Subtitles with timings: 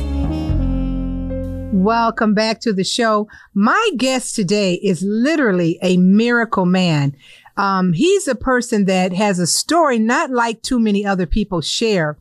[1.72, 3.30] Welcome back to the show.
[3.54, 7.16] My guest today is literally a miracle man.
[7.59, 12.18] Um, he's a person that has a story not like too many other people share.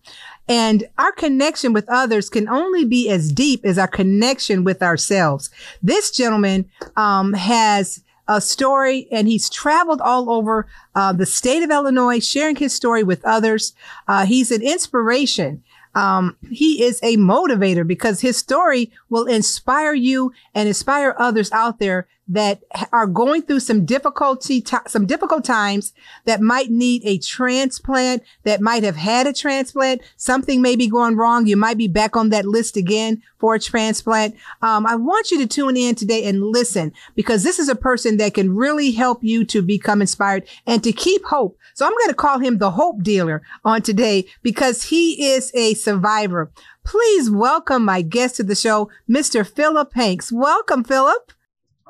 [0.49, 5.49] And our connection with others can only be as deep as our connection with ourselves.
[5.81, 10.67] This gentleman um, has a story and he's traveled all over
[10.97, 13.75] uh, the state of Illinois, sharing his story with others.
[14.09, 15.63] Uh, he's an inspiration.
[15.95, 21.79] Um, he is a motivator because his story will inspire you and inspire others out
[21.79, 22.63] there that
[22.93, 25.95] are going through some difficulty, t- some difficult times
[26.27, 30.03] that might need a transplant, that might have had a transplant.
[30.17, 31.47] Something may be going wrong.
[31.47, 34.37] You might be back on that list again for a transplant.
[34.61, 38.19] Um, I want you to tune in today and listen because this is a person
[38.19, 41.59] that can really help you to become inspired and to keep hope.
[41.75, 45.75] So I'm going to call him the hope dealer on today because he is a
[45.75, 46.51] survivor.
[46.85, 49.47] Please welcome my guest to the show, Mr.
[49.47, 50.31] Philip Hanks.
[50.33, 51.33] Welcome, Philip.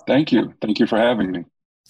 [0.09, 0.55] Thank you.
[0.63, 1.45] Thank you for having me.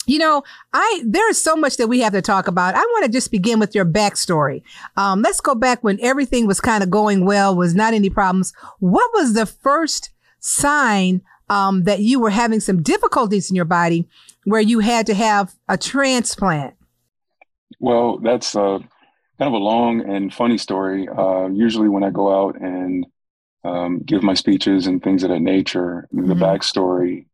[0.06, 0.42] You know,
[0.72, 2.74] I there is so much that we have to talk about.
[2.74, 4.62] I want to just begin with your backstory.
[4.96, 8.52] Um, let's go back when everything was kind of going well, was not any problems.
[8.80, 14.08] What was the first sign um, that you were having some difficulties in your body
[14.44, 16.74] where you had to have a transplant?
[17.78, 18.78] Well, that's uh,
[19.38, 21.06] kind of a long and funny story.
[21.06, 23.06] Uh, usually, when I go out and
[23.62, 26.26] um, give my speeches and things of that nature, mm-hmm.
[26.26, 27.27] the backstory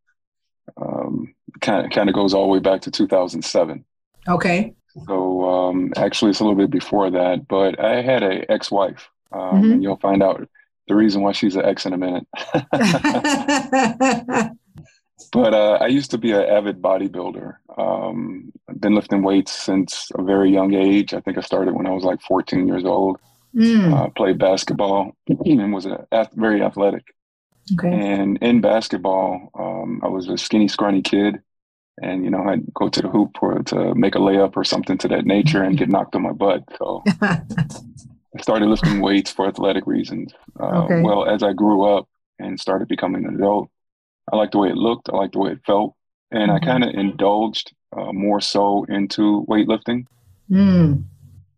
[0.77, 3.85] um, kind of kind of goes all the way back to 2007.
[4.27, 4.73] Okay.
[5.07, 7.47] So um, actually, it's a little bit before that.
[7.47, 9.71] But I had a ex-wife, um, mm-hmm.
[9.73, 10.47] and you'll find out
[10.87, 12.27] the reason why she's an ex in a minute.
[15.31, 17.55] but uh, I used to be an avid bodybuilder.
[17.77, 21.13] Um, I've been lifting weights since a very young age.
[21.13, 23.19] I think I started when I was like 14 years old.
[23.55, 23.93] Mm.
[23.93, 26.05] Uh, played basketball and was a,
[26.35, 27.05] very athletic.
[27.73, 27.89] Okay.
[27.89, 31.41] And in basketball, um, I was a skinny, scrawny kid,
[32.01, 34.97] and you know I'd go to the hoop for to make a layup or something
[34.99, 36.63] to that nature and get knocked on my butt.
[36.77, 40.33] So I started lifting weights for athletic reasons.
[40.59, 41.01] Uh, okay.
[41.01, 42.07] Well, as I grew up
[42.37, 43.69] and started becoming an adult,
[44.31, 45.09] I liked the way it looked.
[45.09, 45.95] I liked the way it felt,
[46.31, 46.63] and mm-hmm.
[46.63, 50.05] I kind of indulged uh, more so into weightlifting.
[50.51, 51.05] Mm.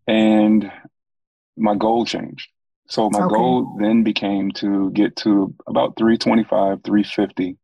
[0.06, 0.72] And
[1.56, 2.48] my goal changed.
[2.88, 3.34] So my okay.
[3.34, 7.58] goal then became to get to about 325, 350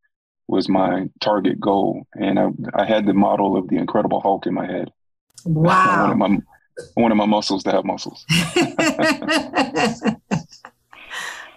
[0.47, 2.07] was my target goal.
[2.15, 4.91] And I, I had the model of the Incredible Hulk in my head.
[5.47, 5.75] Wow.
[5.75, 6.39] I wanted my,
[6.97, 8.25] I wanted my muscles to have muscles.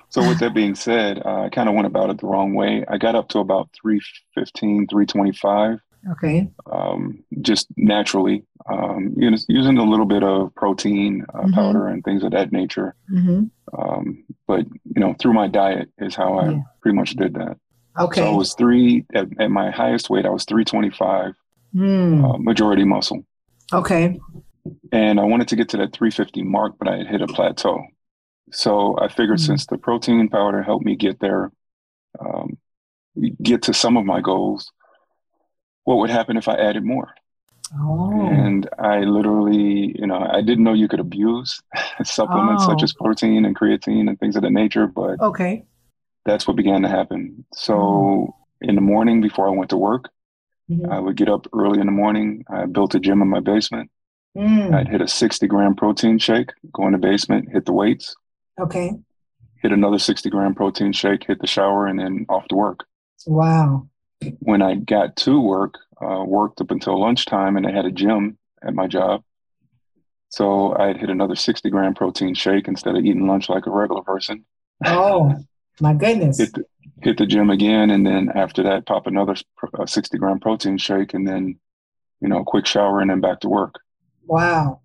[0.10, 2.84] so with that being said, uh, I kind of went about it the wrong way.
[2.90, 5.80] I got up to about 315, 325.
[6.12, 6.50] Okay.
[6.72, 11.54] Um, just naturally, um, you know, using a little bit of protein uh, mm-hmm.
[11.54, 12.96] powder and things of that nature.
[13.12, 13.46] Mm-hmm.
[13.80, 16.60] Um, but you know, through my diet is how I yeah.
[16.82, 17.58] pretty much did that.
[18.00, 18.22] Okay.
[18.22, 20.26] So I was three at, at my highest weight.
[20.26, 21.34] I was 325,
[21.76, 22.24] mm.
[22.24, 23.26] uh, majority muscle.
[23.74, 24.20] Okay.
[24.92, 27.84] And I wanted to get to that 350 mark, but I had hit a plateau.
[28.52, 29.46] So I figured mm.
[29.46, 31.52] since the protein powder helped me get there,
[32.20, 32.58] um,
[33.42, 34.72] get to some of my goals,
[35.88, 37.16] what would happen if I added more?
[37.80, 38.28] Oh.
[38.28, 41.62] And I literally, you know, I didn't know you could abuse
[42.04, 42.72] supplements oh.
[42.72, 45.64] such as protein and creatine and things of that nature, but okay,
[46.26, 47.46] that's what began to happen.
[47.54, 50.10] So in the morning before I went to work,
[50.70, 50.92] mm-hmm.
[50.92, 52.44] I would get up early in the morning.
[52.50, 53.90] I built a gym in my basement.
[54.38, 54.74] Mm.
[54.74, 58.14] I'd hit a 60 gram protein shake, go in the basement, hit the weights.
[58.60, 58.92] Okay.
[59.62, 62.86] Hit another 60 gram protein shake, hit the shower, and then off to work.
[63.26, 63.88] Wow.
[64.40, 68.38] When I got to work, uh, worked up until lunchtime, and I had a gym
[68.64, 69.24] at my job.
[70.30, 73.72] So I had hit another 60 gram protein shake instead of eating lunch like a
[73.72, 74.46] regular person.
[74.86, 75.36] Oh,
[75.80, 76.38] my goodness.
[76.38, 76.66] hit, the,
[77.02, 77.92] hit the gym again.
[77.92, 79.36] And then after that, pop another
[79.80, 81.60] uh, 60 gram protein shake and then,
[82.20, 83.76] you know, quick shower and then back to work.
[84.26, 84.82] Wow.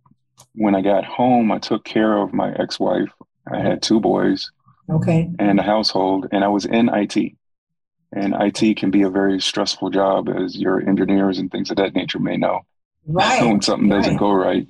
[0.55, 3.11] When I got home, I took care of my ex wife.
[3.51, 4.51] I had two boys.
[4.89, 5.31] Okay.
[5.39, 7.35] And a household, and I was in IT.
[8.13, 11.95] And IT can be a very stressful job, as your engineers and things of that
[11.95, 12.61] nature may know.
[13.07, 13.45] Right.
[13.45, 14.21] when something doesn't right.
[14.21, 14.69] go right.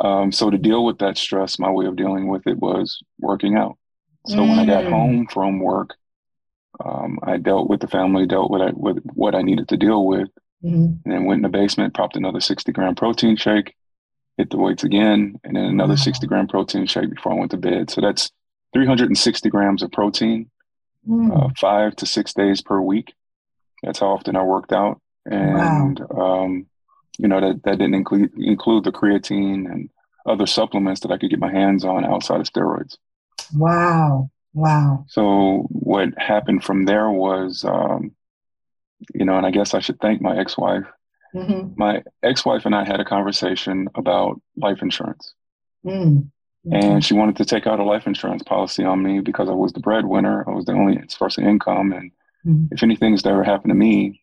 [0.00, 3.56] Um, so to deal with that stress, my way of dealing with it was working
[3.56, 3.76] out.
[4.26, 4.48] So mm.
[4.48, 4.90] when I got mm.
[4.90, 5.94] home from work,
[6.84, 10.28] um, I dealt with the family, dealt with, with what I needed to deal with,
[10.64, 10.76] mm-hmm.
[10.76, 13.74] and then went in the basement, popped another 60 gram protein shake,
[14.36, 15.96] hit the weights again, and then another wow.
[15.96, 17.90] 60 gram protein shake before I went to bed.
[17.90, 18.32] So that's
[18.72, 20.50] 360 grams of protein,
[21.08, 21.30] mm.
[21.36, 23.14] uh, five to six days per week.
[23.82, 25.00] That's how often I worked out.
[25.26, 26.42] And, wow.
[26.44, 26.66] um,
[27.18, 29.90] you know, that, that didn't include, include the creatine and
[30.26, 32.96] other supplements that I could get my hands on outside of steroids.
[33.54, 34.30] Wow.
[34.54, 35.04] Wow.
[35.08, 38.14] So what happened from there was, um,
[39.12, 40.86] you know, and I guess I should thank my ex-wife.
[41.34, 41.74] Mm-hmm.
[41.76, 45.34] My ex-wife and I had a conversation about life insurance.
[45.84, 46.30] Mm.
[46.72, 49.72] And she wanted to take out a life insurance policy on me because I was
[49.72, 50.44] the breadwinner.
[50.48, 51.92] I was the only source of income.
[51.92, 52.10] And
[52.46, 52.72] mm-hmm.
[52.72, 54.22] if anything's to ever happen to me,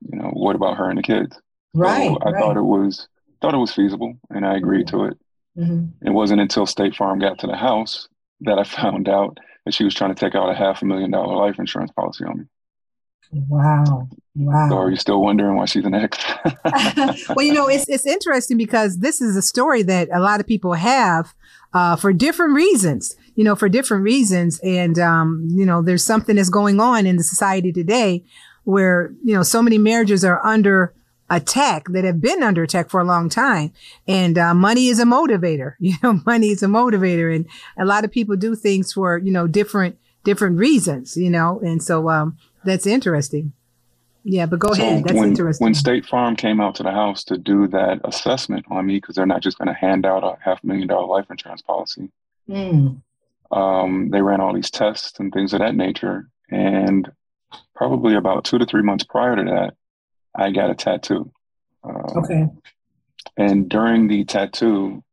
[0.00, 1.40] you know, what about her and the kids?
[1.72, 2.08] Right.
[2.08, 2.40] So I right.
[2.40, 3.08] thought it was
[3.40, 4.96] thought it was feasible and I agreed mm-hmm.
[4.98, 5.18] to it.
[5.56, 6.06] Mm-hmm.
[6.06, 8.08] It wasn't until State Farm got to the house
[8.42, 11.10] that I found out that she was trying to take out a half a million
[11.10, 12.44] dollar life insurance policy on me.
[13.48, 14.08] Wow.
[14.36, 14.68] Wow.
[14.68, 16.18] So are you still wondering why she's an ex?
[17.28, 20.46] well, you know, it's it's interesting because this is a story that a lot of
[20.46, 21.34] people have
[21.72, 23.16] uh, for different reasons.
[23.36, 27.16] You know, for different reasons, and um, you know, there's something that's going on in
[27.16, 28.24] the society today
[28.64, 30.94] where you know so many marriages are under
[31.30, 33.72] attack that have been under attack for a long time.
[34.06, 35.74] And uh, money is a motivator.
[35.80, 37.46] You know, money is a motivator, and
[37.78, 41.16] a lot of people do things for you know different different reasons.
[41.16, 43.52] You know, and so um, that's interesting.
[44.24, 45.04] Yeah, but go so ahead.
[45.04, 45.64] That's when, interesting.
[45.64, 49.14] When State Farm came out to the house to do that assessment on me, because
[49.14, 52.10] they're not just going to hand out a half million dollar life insurance policy,
[52.48, 53.00] mm.
[53.52, 56.30] um, they ran all these tests and things of that nature.
[56.50, 57.10] And
[57.74, 59.74] probably about two to three months prior to that,
[60.34, 61.30] I got a tattoo.
[61.84, 62.46] Um, okay.
[63.36, 65.04] And during the tattoo,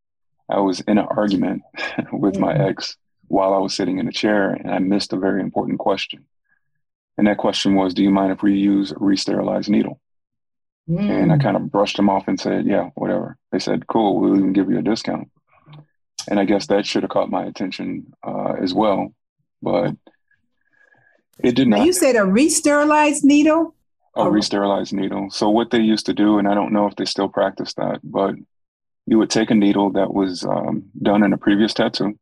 [0.50, 1.64] I was in an argument
[2.14, 2.40] with mm.
[2.40, 2.96] my ex
[3.28, 6.26] while I was sitting in a chair, and I missed a very important question.
[7.22, 10.02] And that question was, do you mind if we use a re-sterilized needle?
[10.90, 11.08] Mm.
[11.08, 13.38] And I kind of brushed them off and said, yeah, whatever.
[13.52, 15.30] They said, cool, we'll even give you a discount.
[16.28, 19.14] And I guess that should have caught my attention uh, as well.
[19.62, 19.96] But
[21.44, 21.86] it did not.
[21.86, 23.76] You said a re-sterilized needle?
[24.16, 25.30] A re-sterilized needle.
[25.30, 28.00] So what they used to do, and I don't know if they still practice that,
[28.04, 28.34] but
[29.06, 32.18] you would take a needle that was um, done in a previous tattoo.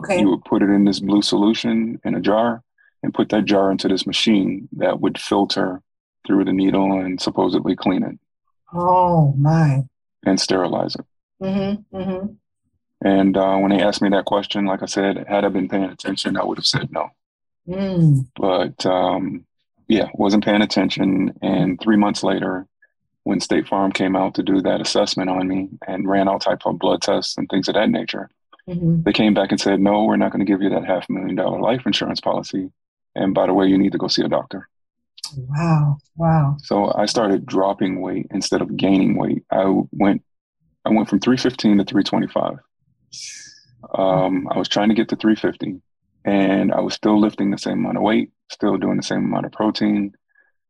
[0.00, 0.18] Okay.
[0.18, 2.64] You would put it in this blue solution in a jar
[3.02, 5.82] and put that jar into this machine that would filter
[6.26, 8.18] through the needle and supposedly clean it.
[8.72, 9.84] Oh my!
[10.24, 11.06] And sterilize it.
[11.42, 12.26] Mm-hmm, mm-hmm.
[13.02, 15.84] And uh, when they asked me that question, like I said, had I been paying
[15.84, 17.08] attention, I would have said no.
[17.66, 18.26] Mm.
[18.36, 19.46] But um,
[19.88, 21.32] yeah, wasn't paying attention.
[21.40, 22.66] And three months later,
[23.24, 26.62] when State Farm came out to do that assessment on me and ran all type
[26.66, 28.30] of blood tests and things of that nature,
[28.68, 29.02] mm-hmm.
[29.02, 31.36] they came back and said, "No, we're not going to give you that half million
[31.36, 32.70] dollar life insurance policy.
[33.14, 34.68] And by the way, you need to go see a doctor.
[35.36, 35.98] Wow.
[36.16, 36.56] Wow.
[36.62, 39.44] So I started dropping weight instead of gaining weight.
[39.50, 40.22] I went
[40.84, 42.58] I went from 315 to 325.
[43.94, 45.80] Um, I was trying to get to 350.
[46.24, 49.46] and I was still lifting the same amount of weight, still doing the same amount
[49.46, 50.14] of protein,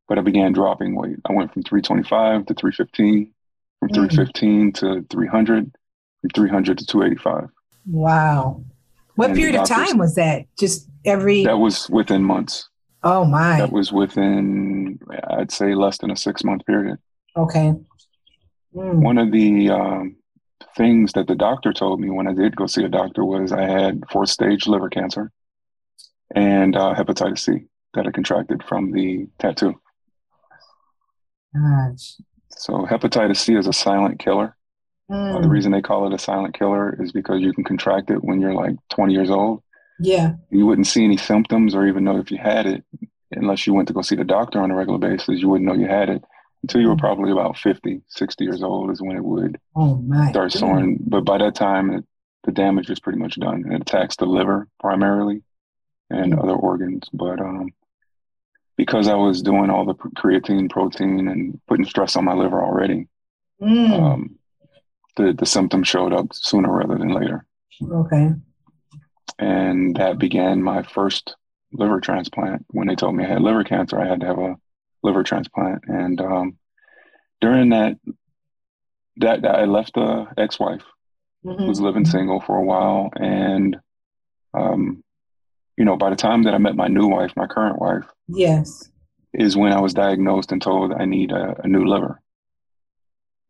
[0.09, 1.17] but I began dropping weight.
[1.29, 3.33] I went from 325 to 315,
[3.79, 3.95] from mm.
[3.95, 5.77] 315 to 300,
[6.21, 7.49] from 300 to 285.
[7.87, 8.65] Wow.
[9.21, 10.47] What period of time was that?
[10.59, 11.45] Just every.
[11.45, 12.69] That was within months.
[13.03, 13.59] Oh my.
[13.59, 14.99] That was within,
[15.29, 16.99] I'd say, less than a six month period.
[17.37, 17.75] Okay.
[18.75, 19.03] Mm.
[19.03, 20.17] One of the um,
[20.75, 23.63] things that the doctor told me when I did go see a doctor was I
[23.63, 25.31] had fourth stage liver cancer
[26.35, 29.79] and uh, hepatitis C that I contracted from the tattoo.
[31.55, 32.17] Gosh.
[32.57, 34.57] So hepatitis C is a silent killer.
[35.11, 35.37] Mm.
[35.37, 38.23] Uh, the reason they call it a silent killer is because you can contract it
[38.23, 39.63] when you're like 20 years old.
[39.99, 40.35] Yeah.
[40.51, 42.85] You wouldn't see any symptoms or even know if you had it
[43.33, 45.41] unless you went to go see the doctor on a regular basis.
[45.41, 46.25] You wouldn't know you had it
[46.63, 47.01] until you were hmm.
[47.01, 50.99] probably about 50, 60 years old is when it would oh start soaring.
[51.01, 52.05] But by that time, it,
[52.45, 53.71] the damage is pretty much done.
[53.71, 55.43] It attacks the liver primarily
[56.09, 56.43] and mm.
[56.43, 57.09] other organs.
[57.13, 57.71] But um,
[58.77, 63.09] because I was doing all the creatine, protein, and putting stress on my liver already,
[63.61, 63.91] mm.
[63.91, 64.39] um,
[65.17, 67.45] the the symptoms showed up sooner rather than later.
[67.83, 68.33] Okay.
[69.39, 71.35] And that began my first
[71.73, 72.67] liver transplant.
[72.71, 74.57] When they told me I had liver cancer, I had to have a
[75.03, 75.85] liver transplant.
[75.87, 76.59] And um,
[77.41, 77.99] during that,
[79.17, 80.85] that, that I left a ex-wife,
[81.45, 81.67] mm-hmm.
[81.67, 83.79] was living single for a while, and
[84.53, 85.03] um,
[85.77, 88.91] you know, by the time that I met my new wife, my current wife, yes,
[89.33, 92.21] is when I was diagnosed and told I need a, a new liver.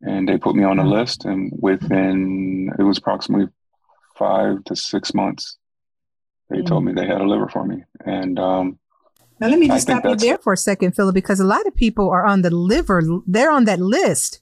[0.03, 3.47] And they put me on a list, and within it was approximately
[4.17, 5.57] five to six months,
[6.49, 6.65] they mm-hmm.
[6.65, 7.83] told me they had a liver for me.
[8.05, 8.79] And um,
[9.39, 11.75] now let me just stop you there for a second, Philip, because a lot of
[11.75, 14.39] people are on the liver; they're on that list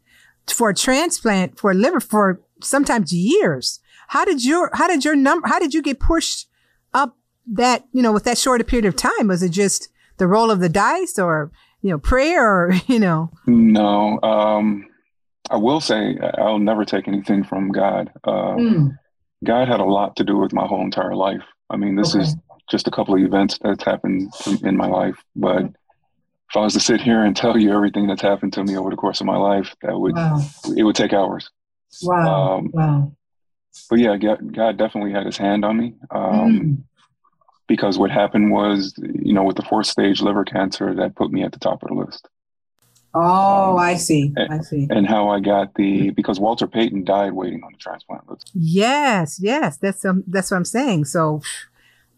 [0.48, 3.80] for a transplant for a liver for sometimes years.
[4.10, 6.48] How did your how did your number how did you get pushed
[6.94, 7.18] up
[7.51, 9.28] that, you know, with that short period of time?
[9.28, 11.51] Was it just the roll of the dice or,
[11.82, 13.32] you know, prayer or, you know?
[13.48, 14.20] No.
[14.22, 14.86] Um,
[15.50, 18.12] I will say I'll never take anything from God.
[18.24, 18.98] Uh, mm.
[19.44, 21.44] God had a lot to do with my whole entire life.
[21.70, 22.24] I mean, this okay.
[22.24, 22.36] is
[22.70, 24.32] just a couple of events that's happened
[24.63, 28.22] in my life, but if I was to sit here and tell you everything that's
[28.22, 30.41] happened to me over the course of my life, that would wow.
[30.75, 31.50] it would take hours.
[32.01, 32.58] Wow.
[32.58, 33.12] Um, wow.
[33.89, 35.96] But yeah, God, God, definitely had his hand on me.
[36.12, 36.84] Um, mm
[37.70, 41.44] because what happened was, you know, with the fourth stage liver cancer, that put me
[41.44, 42.27] at the top of the list.
[43.13, 44.34] Oh, um, I see.
[44.36, 44.88] And, I see.
[44.89, 48.51] And how I got the because Walter Payton died waiting on the transplant list.
[48.54, 51.06] Yes, yes, that's um, that's what I'm saying.
[51.06, 51.42] So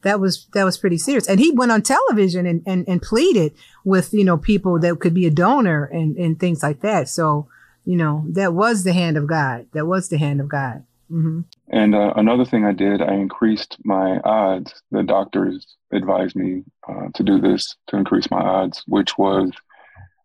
[0.01, 1.27] that was that was pretty serious.
[1.27, 3.53] And he went on television and, and, and pleaded
[3.85, 7.07] with you know people that could be a donor and and things like that.
[7.07, 7.47] So
[7.85, 9.67] you know that was the hand of God.
[9.73, 10.83] That was the hand of God.
[11.11, 11.41] Mm-hmm.
[11.69, 14.81] And uh, another thing I did, I increased my odds.
[14.91, 19.51] The doctors advised me uh, to do this to increase my odds, which was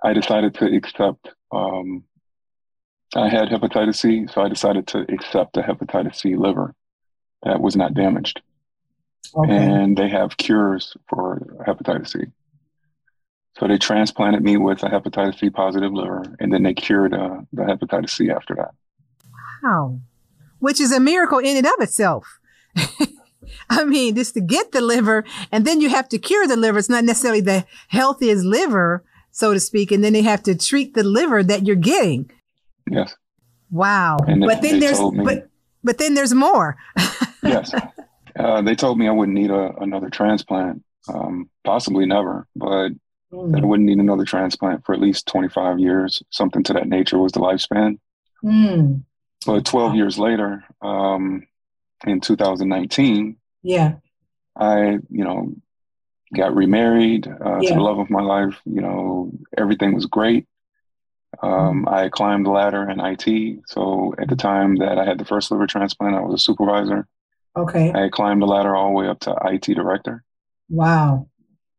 [0.03, 1.29] I decided to accept.
[1.53, 2.05] Um,
[3.15, 6.75] I had hepatitis C, so I decided to accept a hepatitis C liver
[7.43, 8.43] that was not damaged.
[9.35, 9.57] Okay.
[9.57, 12.19] And they have cures for hepatitis C.
[13.59, 17.41] So they transplanted me with a hepatitis C positive liver, and then they cured uh,
[17.53, 18.73] the hepatitis C after that.
[19.63, 20.01] Wow
[20.59, 22.39] which is a miracle in and of itself.
[23.71, 26.79] I mean, just to get the liver and then you have to cure the liver.
[26.79, 29.05] It's not necessarily the healthiest liver,
[29.37, 29.93] so to speak.
[29.93, 32.31] And then they have to treat the liver that you're getting.
[32.91, 33.15] Yes.
[33.71, 34.17] Wow.
[34.27, 35.51] And but they, then there's, me, but,
[35.85, 36.79] but then there's more.
[37.43, 37.71] yes.
[38.35, 42.89] Uh, they told me I wouldn't need a, another transplant, um, possibly never, but
[43.31, 43.53] mm.
[43.53, 46.23] that I wouldn't need another transplant for at least 25 years.
[46.31, 47.99] Something to that nature was the lifespan.
[48.43, 49.05] Mm.
[49.45, 51.47] But 12 years later, um,
[52.07, 53.97] in 2019, yeah,
[54.59, 55.55] I, you know,
[56.35, 57.71] got remarried uh, yeah.
[57.71, 58.61] to the love of my life.
[58.65, 60.47] You know, everything was great.
[61.43, 61.89] Um, mm-hmm.
[61.89, 63.61] I climbed the ladder in IT.
[63.67, 67.07] So at the time that I had the first liver transplant, I was a supervisor.
[67.57, 67.93] Okay.
[67.93, 70.23] I climbed the ladder all the way up to IT director.
[70.69, 71.29] Wow.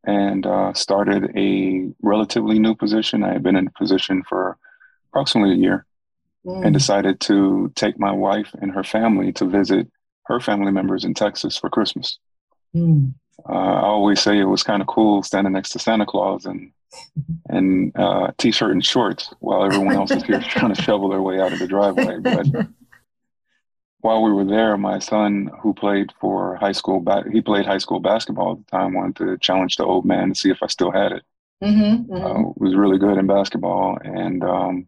[0.04, 3.24] And uh, started a relatively new position.
[3.24, 4.58] I had been in position for
[5.12, 5.86] approximately a year
[6.46, 6.66] mm.
[6.66, 9.90] and decided to take my wife and her family to visit
[10.26, 12.20] her family members in Texas for Christmas.
[12.76, 13.14] Mm.
[13.48, 16.72] Uh, I always say it was kind of cool standing next to Santa Claus and
[17.50, 21.40] and uh, t-shirt and shorts while everyone else is here trying to shovel their way
[21.40, 22.20] out of the driveway.
[22.20, 22.48] But
[24.00, 27.78] while we were there, my son, who played for high school, ba- he played high
[27.78, 30.68] school basketball at the time, wanted to challenge the old man to see if I
[30.68, 31.24] still had it.
[31.64, 32.26] Mm-hmm, mm-hmm.
[32.26, 34.88] Uh, was really good in basketball, and um,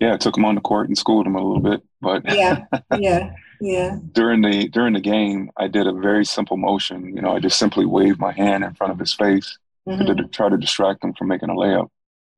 [0.00, 2.64] yeah, I took him on the court and schooled him a little bit, but yeah,
[2.98, 3.32] yeah,
[3.64, 3.98] Yeah.
[4.10, 7.14] During the during the game, I did a very simple motion.
[7.14, 9.56] You know, I just simply waved my hand in front of his face
[9.88, 10.06] Mhm.
[10.06, 11.88] to, to try to distract him from making a layup.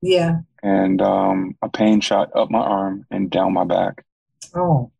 [0.02, 0.40] Yeah.
[0.62, 4.04] And um, a pain shot up my arm and down my back.
[4.54, 4.90] Oh.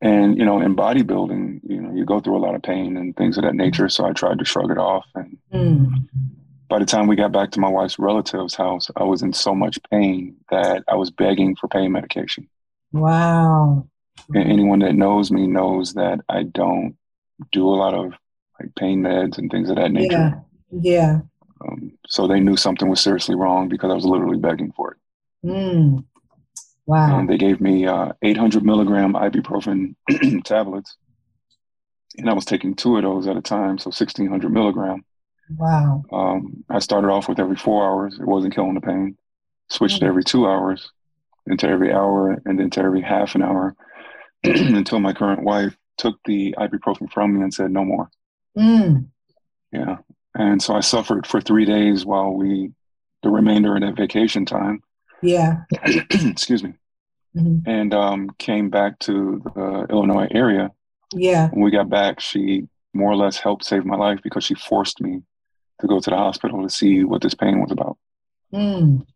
[0.00, 3.16] And you know, in bodybuilding, you know, you go through a lot of pain and
[3.16, 3.88] things of that nature.
[3.88, 5.06] So I tried to shrug it off.
[5.14, 6.08] And Mm.
[6.68, 9.54] by the time we got back to my wife's relative's house, I was in so
[9.54, 12.48] much pain that I was begging for pain medication.
[12.92, 13.86] Wow.
[14.34, 16.96] Anyone that knows me knows that I don't
[17.52, 18.12] do a lot of
[18.60, 20.42] like pain meds and things of that nature.
[20.72, 20.80] Yeah.
[20.80, 21.18] Yeah.
[21.60, 25.46] Um, so they knew something was seriously wrong because I was literally begging for it.
[25.48, 26.04] Mm.
[26.86, 27.18] Wow.
[27.18, 29.94] And they gave me uh, 800 milligram ibuprofen
[30.44, 30.96] tablets.
[32.18, 35.04] And I was taking two of those at a time, so 1600 milligram.
[35.56, 36.02] Wow.
[36.12, 38.18] Um, I started off with every four hours.
[38.18, 39.16] It wasn't killing the pain.
[39.68, 40.08] Switched to Mm.
[40.08, 40.90] every two hours,
[41.46, 43.74] then to every hour, and then to every half an hour
[44.44, 48.10] until my current wife took the ibuprofen from me and said, no more.
[48.56, 49.06] Mm.
[49.72, 49.96] Yeah.
[50.34, 52.72] And so I suffered for three days while we,
[53.22, 54.82] the remainder of that vacation time,
[55.22, 55.62] Yeah.
[56.10, 56.74] excuse me,
[57.34, 57.62] Mhm.
[57.66, 60.70] and um, came back to the Illinois area.
[61.14, 61.48] Yeah.
[61.50, 65.00] When we got back, she more or less helped save my life because she forced
[65.02, 65.22] me
[65.80, 67.98] to go to the hospital to see what this pain was about.
[68.52, 69.06] Mm.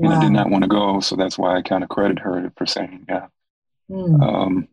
[0.00, 2.52] And I did not want to go, so that's why I kind of credit her
[2.56, 3.26] for saying, yeah.
[3.90, 4.22] Mm.
[4.22, 4.68] Um,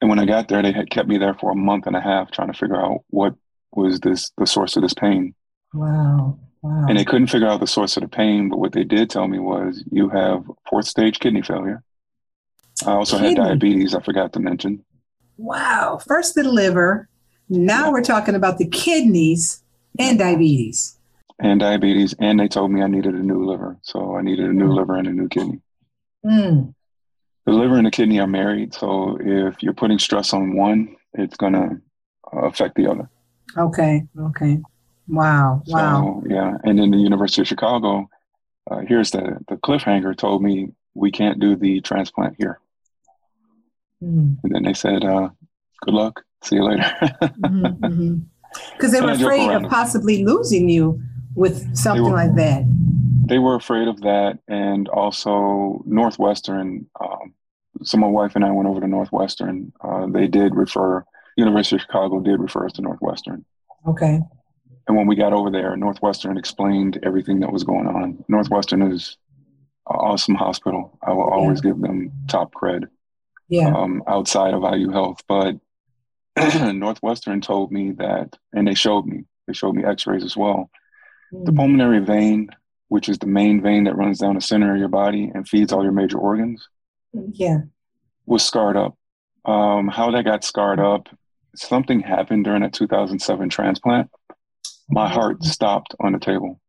[0.00, 2.00] and when I got there, they had kept me there for a month and a
[2.00, 3.34] half trying to figure out what
[3.72, 5.34] was this the source of this pain.
[5.72, 6.38] Wow.
[6.62, 6.86] Wow.
[6.88, 9.28] And they couldn't figure out the source of the pain, but what they did tell
[9.28, 11.82] me was you have fourth stage kidney failure.
[12.86, 14.84] I also had diabetes, I forgot to mention.
[15.38, 15.98] Wow.
[16.06, 17.08] First the liver.
[17.48, 19.62] Now we're talking about the kidneys
[19.98, 20.98] and diabetes.
[21.38, 23.78] And diabetes, and they told me I needed a new liver.
[23.82, 24.76] So I needed a new Mm.
[24.76, 25.60] liver and a new kidney.
[26.24, 26.74] Mm.
[27.46, 31.36] The liver and the kidney are married, so if you're putting stress on one, it's
[31.36, 31.80] gonna
[32.32, 33.08] uh, affect the other.
[33.56, 34.02] Okay.
[34.18, 34.58] Okay.
[35.08, 35.62] Wow.
[35.68, 36.22] Wow.
[36.24, 38.08] So yeah, and then the University of Chicago,
[38.70, 40.16] uh, here's the the cliffhanger.
[40.16, 42.58] Told me we can't do the transplant here,
[44.02, 44.36] Mm.
[44.42, 45.28] and then they said, uh,
[45.82, 46.82] "Good luck, see you later."
[47.22, 48.14] Mm-hmm.
[48.72, 51.00] Because they were And I joke afraid of possibly losing you
[51.34, 52.10] with something were.
[52.10, 52.64] like that.
[53.28, 56.86] They were afraid of that, and also Northwestern.
[57.00, 57.34] Um,
[57.82, 59.72] so my wife and I went over to Northwestern.
[59.82, 61.04] Uh, they did refer.
[61.36, 63.44] University of Chicago did refer us to Northwestern.
[63.86, 64.20] Okay.
[64.88, 68.24] And when we got over there, Northwestern explained everything that was going on.
[68.28, 69.16] Northwestern is
[69.88, 70.98] an awesome hospital.
[71.02, 72.84] I will always give them top cred
[73.48, 73.68] Yeah.
[73.76, 75.22] um, outside of IU Health.
[75.28, 75.56] But
[76.72, 80.70] Northwestern told me that, and they showed me, they showed me x rays as well.
[81.32, 81.56] The Mm.
[81.56, 82.48] pulmonary vein,
[82.88, 85.72] which is the main vein that runs down the center of your body and feeds
[85.72, 86.68] all your major organs,
[87.12, 87.58] Yeah.
[88.26, 88.96] was scarred up.
[89.44, 91.08] Um, how that got scarred up,
[91.54, 94.10] something happened during a 2007 transplant.
[94.88, 96.60] My heart stopped on the table.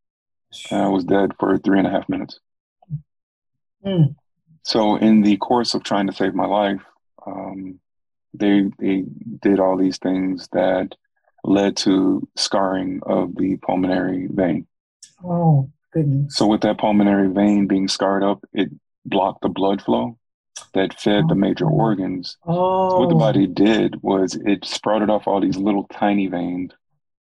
[0.70, 2.40] and I was dead for three and a half minutes.
[3.84, 4.16] Mm.
[4.64, 6.82] So, in the course of trying to save my life,
[7.26, 7.78] um,
[8.34, 9.04] they they
[9.40, 10.94] did all these things that
[11.44, 14.66] led to scarring of the pulmonary vein.
[15.22, 15.70] Oh,
[16.02, 16.36] goodness.
[16.36, 18.70] So, with that pulmonary vein being scarred up, it
[19.04, 20.18] blocked the blood flow
[20.74, 22.36] that fed the major organs.
[22.46, 22.90] Oh.
[22.90, 26.72] So what the body did was it sprouted off all these little tiny veins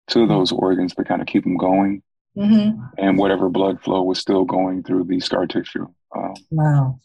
[0.07, 2.01] to those organs to kind of keep them going,
[2.37, 2.81] Mm-hmm.
[2.97, 5.87] and whatever blood flow was still going through the scar tissue.
[6.15, 6.99] Um, Wow.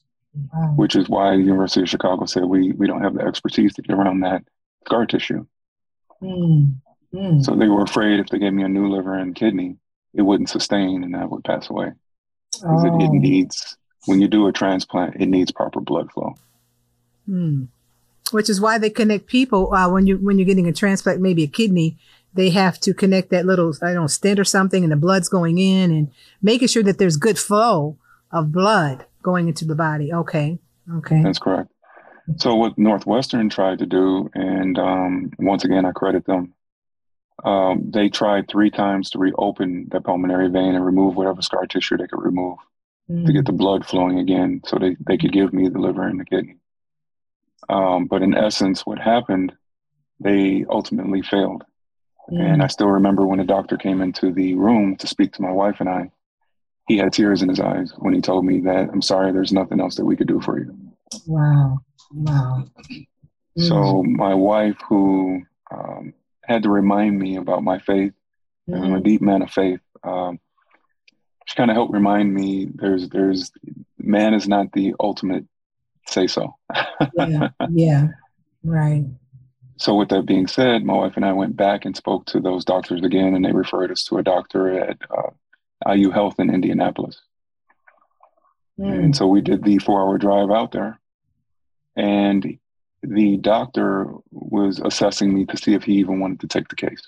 [0.53, 0.75] Wow.
[0.77, 3.83] which is why the University of Chicago said we we don't have the expertise to
[3.83, 4.43] get around that
[4.87, 5.47] scar tissue.
[6.23, 6.77] Mm.
[7.15, 7.45] Mm.
[7.45, 9.77] So they were afraid if they gave me a new liver and kidney,
[10.15, 11.93] it wouldn't sustain and that would pass away.
[12.63, 13.13] 'Cause it, it Oh.
[13.13, 16.35] needs when you do a transplant, it needs proper blood flow.
[17.27, 17.65] Hmm.
[18.33, 21.43] Which is why they connect people uh, when you when you're getting a transplant, maybe
[21.45, 21.97] a kidney.
[22.35, 25.29] They have to connect that little I don't know stent or something, and the blood's
[25.29, 26.09] going in and
[26.43, 27.97] making sure that there's good flow
[28.33, 30.13] of blood going into the body.
[30.13, 30.59] Okay,
[30.97, 31.71] okay, That's correct.
[32.39, 36.55] So what Northwestern tried to do, and um, once again I credit them.
[37.43, 41.97] Um, they tried three times to reopen the pulmonary vein and remove whatever scar tissue
[41.97, 42.59] they could remove.
[43.27, 46.19] to get the blood flowing again so they, they could give me the liver and
[46.19, 46.57] the kidney.
[47.69, 49.53] Um, but in essence, what happened,
[50.21, 51.65] they ultimately failed.
[52.31, 55.51] And I still remember when the doctor came into the room to speak to my
[55.51, 56.11] wife and I,
[56.89, 59.81] he had tears in his eyes when he told me that, I'm sorry, there's nothing
[59.81, 60.75] else that we could do for you.
[61.27, 61.79] wow,
[62.13, 62.65] wow.
[63.59, 66.15] So my wife, who um,
[66.47, 68.13] had to remind me about my faith,
[68.67, 69.05] and I'm a Mhm.
[69.05, 70.39] deep man of faith, um,
[71.47, 73.53] she kind of helped remind me there's, there's,
[73.99, 75.45] man is not the ultimate
[76.09, 76.55] say so.
[77.15, 78.09] yeah, yeah,
[78.63, 79.05] Right.
[79.77, 82.65] So, with that being said, my wife and I went back and spoke to those
[82.65, 85.31] doctors again, and they referred us to a doctor at uh,
[85.93, 87.21] IU Health in Indianapolis.
[88.79, 89.05] Mm.
[89.05, 91.01] And so we did the four hour drive out there.
[91.97, 92.59] And
[93.09, 97.03] the doctor was assessing me to see if he even wanted to take the case.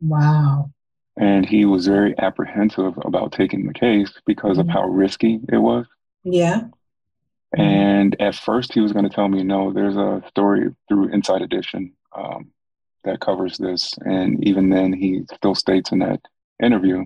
[0.00, 0.70] Wow.
[1.16, 4.68] And he was very apprehensive about taking the case because mm-hmm.
[4.68, 5.86] of how risky it was.
[6.24, 6.64] Yeah.
[7.54, 11.42] And at first, he was going to tell me, no, there's a story through Inside
[11.42, 12.50] Edition um,
[13.04, 13.92] that covers this.
[14.06, 16.20] And even then, he still states in that
[16.62, 17.04] interview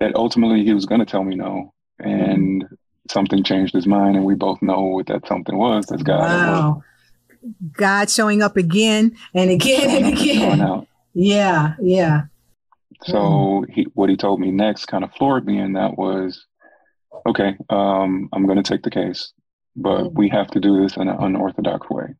[0.00, 1.72] that ultimately he was going to tell me no.
[1.98, 2.74] And mm-hmm.
[3.10, 4.16] something changed his mind.
[4.16, 5.86] And we both know what that something was.
[5.86, 6.20] That's God.
[6.20, 6.82] Wow.
[7.72, 10.86] God showing up again and again and again.
[11.14, 12.22] Yeah, yeah.
[13.04, 16.46] So he, what he told me next kind of floored me, and that was,
[17.26, 19.32] okay, um, I'm going to take the case,
[19.76, 20.18] but mm-hmm.
[20.18, 22.14] we have to do this in an unorthodox way,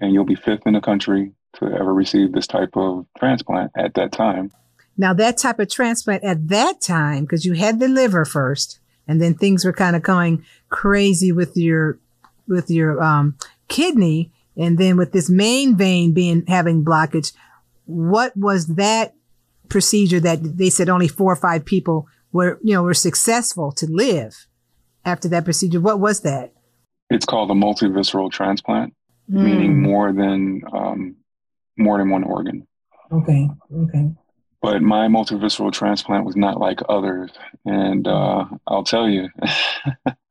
[0.00, 3.94] and you'll be fifth in the country to ever receive this type of transplant at
[3.94, 4.50] that time.
[4.96, 9.20] Now, that type of transplant at that time, because you had the liver first, and
[9.20, 11.98] then things were kind of going crazy with your
[12.46, 13.36] with your um,
[13.68, 17.32] kidney, and then with this main vein being having blockage.
[17.86, 19.14] What was that
[19.70, 23.86] procedure that they said only four or five people were, you know, were successful to
[23.86, 24.46] live
[25.04, 25.80] after that procedure.
[25.80, 26.52] What was that?
[27.08, 28.94] It's called a multivisceral transplant,
[29.30, 29.42] mm.
[29.42, 31.16] meaning more than um,
[31.78, 32.66] more than one organ.
[33.10, 33.48] Okay.
[33.74, 34.10] Okay.
[34.62, 37.30] But my multivisceral transplant was not like others,
[37.64, 39.28] and uh, I'll tell you,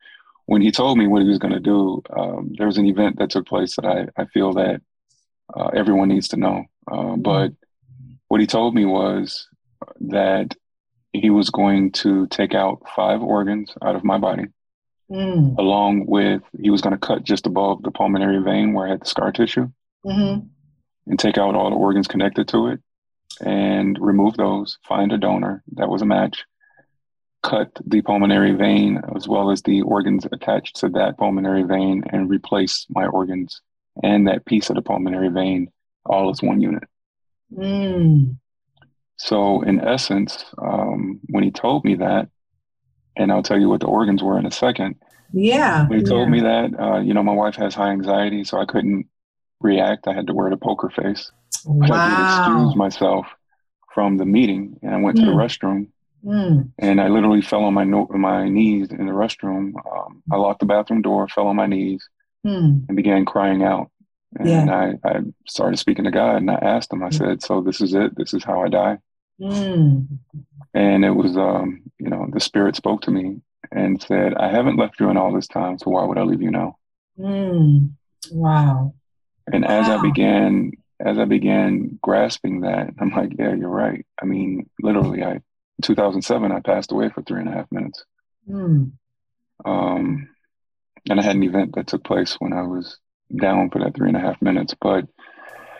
[0.49, 3.19] when he told me what he was going to do, um, there was an event
[3.19, 4.81] that took place that I, I feel that
[5.55, 6.65] uh, everyone needs to know.
[6.91, 7.51] Uh, but
[8.29, 9.47] what he told me was
[9.99, 10.55] that
[11.13, 14.45] he was going to take out five organs out of my body,
[15.11, 15.55] mm.
[15.59, 19.01] along with he was going to cut just above the pulmonary vein where I had
[19.01, 19.69] the scar tissue,
[20.03, 20.47] mm-hmm.
[21.05, 22.79] and take out all the organs connected to it,
[23.39, 24.79] and remove those.
[24.87, 26.43] Find a donor that was a match.
[27.41, 32.29] Cut the pulmonary vein as well as the organs attached to that pulmonary vein, and
[32.29, 33.61] replace my organs
[34.03, 35.71] and that piece of the pulmonary vein
[36.05, 36.83] all as one unit.
[37.53, 38.37] Mm.
[39.17, 42.29] So, in essence, um, when he told me that,
[43.15, 44.95] and I'll tell you what the organs were in a second.
[45.33, 45.87] Yeah.
[45.87, 46.09] When he yeah.
[46.09, 49.07] told me that, uh, you know, my wife has high anxiety, so I couldn't
[49.59, 50.07] react.
[50.07, 51.31] I had to wear the poker face.
[51.65, 51.87] Wow.
[51.91, 53.27] I had to excuse myself
[53.93, 55.21] from the meeting, and I went mm.
[55.21, 55.39] to the hmm.
[55.39, 55.87] restroom.
[56.25, 56.71] Mm.
[56.77, 59.73] And I literally fell on my no- my knees in the restroom.
[59.85, 62.07] Um, I locked the bathroom door, fell on my knees,
[62.45, 62.85] mm.
[62.87, 63.89] and began crying out.
[64.37, 64.95] And yeah.
[65.03, 67.17] I, I started speaking to God and I asked him, I mm.
[67.17, 68.15] said, So this is it?
[68.15, 68.97] This is how I die?
[69.41, 70.07] Mm.
[70.73, 74.77] And it was, um, you know, the Spirit spoke to me and said, I haven't
[74.77, 76.77] left you in all this time, so why would I leave you now?
[77.17, 77.91] Mm.
[78.31, 78.93] Wow.
[79.51, 79.81] And wow.
[79.81, 84.05] as I began, as I began grasping that, I'm like, yeah, you're right.
[84.21, 85.41] I mean, literally, I,
[85.81, 88.03] 2007, I passed away for three and a half minutes.
[88.49, 88.91] Mm.
[89.65, 90.29] Um,
[91.09, 92.97] and I had an event that took place when I was
[93.35, 94.75] down for that three and a half minutes.
[94.79, 95.07] But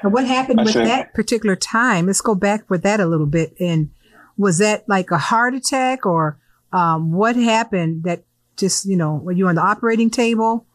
[0.02, 2.08] what happened I with said, that particular time?
[2.08, 3.56] Let's go back for that a little bit.
[3.60, 3.90] And
[4.38, 6.40] was that like a heart attack or
[6.72, 8.24] um, what happened that
[8.58, 10.66] just, you know, were you on the operating table?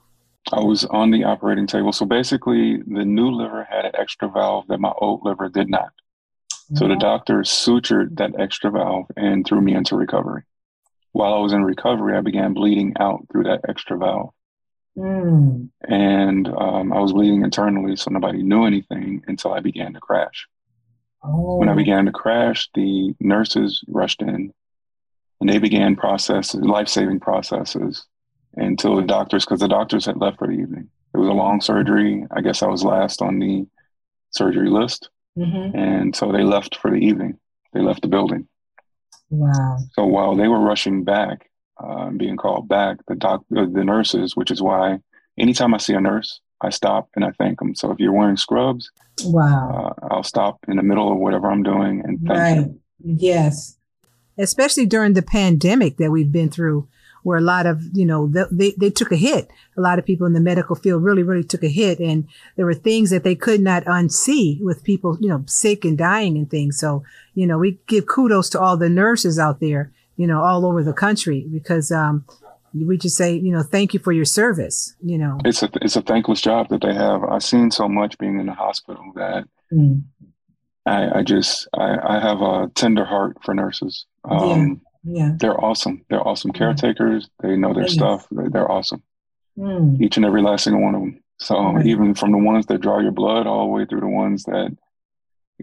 [0.52, 1.92] I was on the operating table.
[1.92, 5.90] So basically, the new liver had an extra valve that my old liver did not.
[6.72, 10.44] So the doctor sutured that extra valve and threw me into recovery.
[11.12, 14.30] While I was in recovery, I began bleeding out through that extra valve.
[14.96, 15.68] Mm.
[15.86, 20.48] And um, I was bleeding internally, so nobody knew anything until I began to crash.
[21.22, 21.56] Oh.
[21.56, 21.76] When I oh.
[21.76, 24.52] began to crash, the nurses rushed in
[25.40, 28.06] and they began processes, life saving processes
[28.54, 30.88] until the doctors, because the doctors had left for the evening.
[31.12, 32.24] It was a long surgery.
[32.30, 33.66] I guess I was last on the
[34.30, 35.10] surgery list.
[35.38, 35.76] Mm-hmm.
[35.76, 37.38] And so they left for the evening.
[37.72, 38.48] They left the building.
[39.30, 39.78] Wow.
[39.92, 41.50] So while they were rushing back,
[41.82, 45.00] uh, being called back, the doc, the nurses, which is why
[45.38, 47.74] anytime I see a nurse, I stop and I thank them.
[47.74, 48.90] So if you're wearing scrubs,
[49.24, 52.56] wow, uh, I'll stop in the middle of whatever I'm doing and thank right.
[52.56, 52.80] you.
[53.16, 53.76] Yes,
[54.38, 56.88] especially during the pandemic that we've been through,
[57.24, 59.50] where a lot of you know they they took a hit.
[59.76, 62.66] A lot of people in the medical field really really took a hit, and there
[62.66, 66.48] were things that they could not unsee with people you know sick and dying and
[66.48, 66.78] things.
[66.78, 67.02] So
[67.34, 70.82] you know we give kudos to all the nurses out there you know, all over
[70.82, 72.24] the country because um,
[72.74, 74.94] we just say, you know, thank you for your service.
[75.02, 77.22] You know, it's a it's a thankless job that they have.
[77.24, 80.02] I've seen so much being in the hospital that mm.
[80.86, 84.06] I, I, just I, I, have a tender heart for nurses.
[84.24, 85.32] Um, yeah.
[85.38, 86.04] they're awesome.
[86.08, 87.28] They're awesome caretakers.
[87.42, 88.26] They know their stuff.
[88.30, 89.02] They're, they're awesome.
[89.58, 90.00] Mm.
[90.00, 91.20] Each and every last single one of them.
[91.38, 91.86] So right.
[91.86, 94.76] even from the ones that draw your blood all the way through the ones that,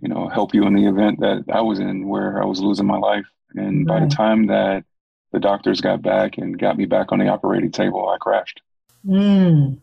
[0.01, 2.85] you know, help you in the event that I was in where I was losing
[2.85, 3.25] my life.
[3.55, 3.99] And right.
[3.99, 4.85] by the time that
[5.31, 8.61] the doctors got back and got me back on the operating table, I crashed.
[9.05, 9.79] Mm.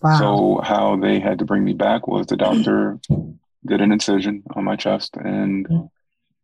[0.00, 0.18] Wow.
[0.18, 2.98] So how they had to bring me back was the doctor
[3.66, 5.66] did an incision on my chest and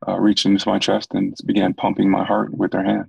[0.09, 3.07] uh, reached into my chest and began pumping my heart with their hand.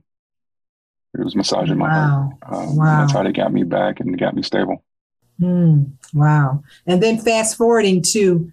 [1.17, 2.37] It was massaging my wow.
[2.41, 2.69] heart.
[2.69, 3.01] Um, wow.
[3.01, 4.83] That's how they got me back and got me stable.
[5.39, 5.91] Mm.
[6.13, 6.63] Wow.
[6.85, 8.51] And then fast forwarding to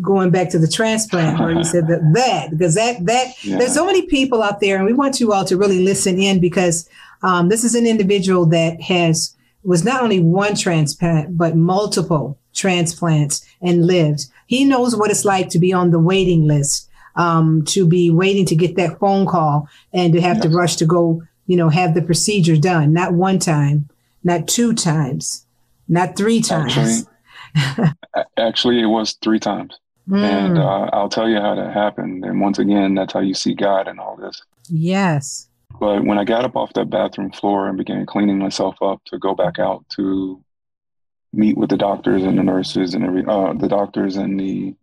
[0.00, 3.58] going back to the transplant where you said that that because that that yeah.
[3.58, 6.40] there's so many people out there and we want you all to really listen in
[6.40, 6.88] because
[7.22, 13.44] um, this is an individual that has was not only one transplant but multiple transplants
[13.60, 17.86] and lived he knows what it's like to be on the waiting list um, to
[17.86, 20.44] be waiting to get that phone call and to have yes.
[20.44, 23.88] to rush to go you know have the procedure done not one time
[24.24, 25.46] not two times
[25.88, 27.10] not three times Actually,
[28.36, 29.78] Actually, it was three times.
[30.08, 30.22] Mm.
[30.22, 32.24] And uh, I'll tell you how that happened.
[32.24, 34.42] And once again, that's how you see God in all this.
[34.68, 35.48] Yes.
[35.78, 39.18] But when I got up off that bathroom floor and began cleaning myself up to
[39.18, 40.42] go back out to
[41.32, 44.74] meet with the doctors and the nurses and every uh, the doctors and the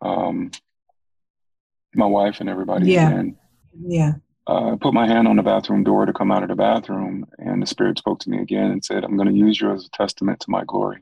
[0.00, 0.50] um
[1.98, 3.22] my wife and everybody yeah
[3.80, 4.12] yeah
[4.48, 7.26] uh, I put my hand on the bathroom door to come out of the bathroom,
[7.36, 9.84] and the Spirit spoke to me again and said, I'm going to use you as
[9.84, 11.00] a testament to my glory.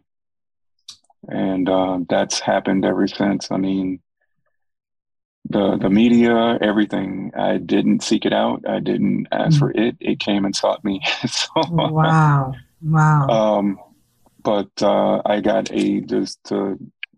[1.29, 3.53] And uh, that's happened ever since.
[3.53, 4.01] I mean,
[5.49, 7.33] the the media, everything.
[7.37, 8.69] I didn't seek it out.
[8.69, 9.97] I didn't ask mm for it.
[10.01, 11.01] It came and sought me.
[11.29, 13.29] so, wow, wow.
[13.29, 13.79] Um,
[14.43, 16.51] but uh, I got a just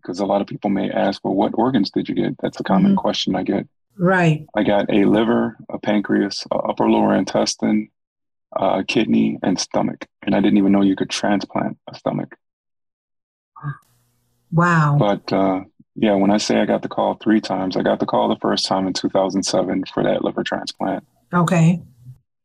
[0.01, 2.35] because a lot of people may ask, well, what organs did you get?
[2.39, 2.99] That's a common mm-hmm.
[2.99, 3.67] question I get.
[3.97, 4.45] Right.
[4.55, 7.89] I got a liver, a pancreas, a upper lower intestine,
[8.55, 10.07] a kidney, and stomach.
[10.21, 12.35] And I didn't even know you could transplant a stomach.
[14.51, 14.97] Wow.
[14.97, 15.63] But uh,
[15.95, 18.39] yeah, when I say I got the call three times, I got the call the
[18.39, 21.05] first time in 2007 for that liver transplant.
[21.33, 21.81] Okay.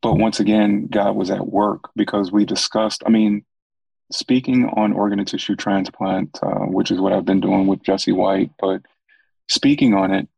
[0.02, 3.44] But once again, God was at work because we discussed, I mean,
[4.12, 8.12] speaking on organ and tissue transplant, uh, which is what I've been doing with Jesse
[8.12, 8.82] White, but
[9.48, 10.28] speaking on it,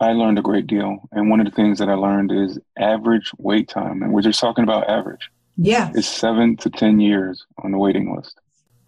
[0.00, 1.08] I learned a great deal.
[1.10, 4.02] And one of the things that I learned is average wait time.
[4.02, 5.28] And we're just talking about average.
[5.56, 5.90] Yeah.
[5.94, 8.38] Is seven to 10 years on the waiting list.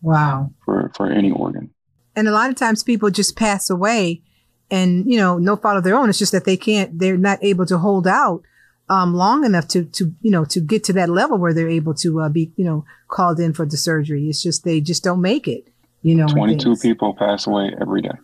[0.03, 0.53] Wow.
[0.65, 1.71] For, for any organ.
[2.15, 4.23] And a lot of times people just pass away
[4.71, 6.09] and, you know, no fault of their own.
[6.09, 8.43] It's just that they can't, they're not able to hold out
[8.91, 11.95] um, long enough to, to, you know, to get to that level where they're able
[11.95, 14.29] to uh, be, you know, called in for the surgery.
[14.29, 15.69] It's just, they just don't make it,
[16.03, 16.27] you know.
[16.27, 18.19] 22 people pass away every day.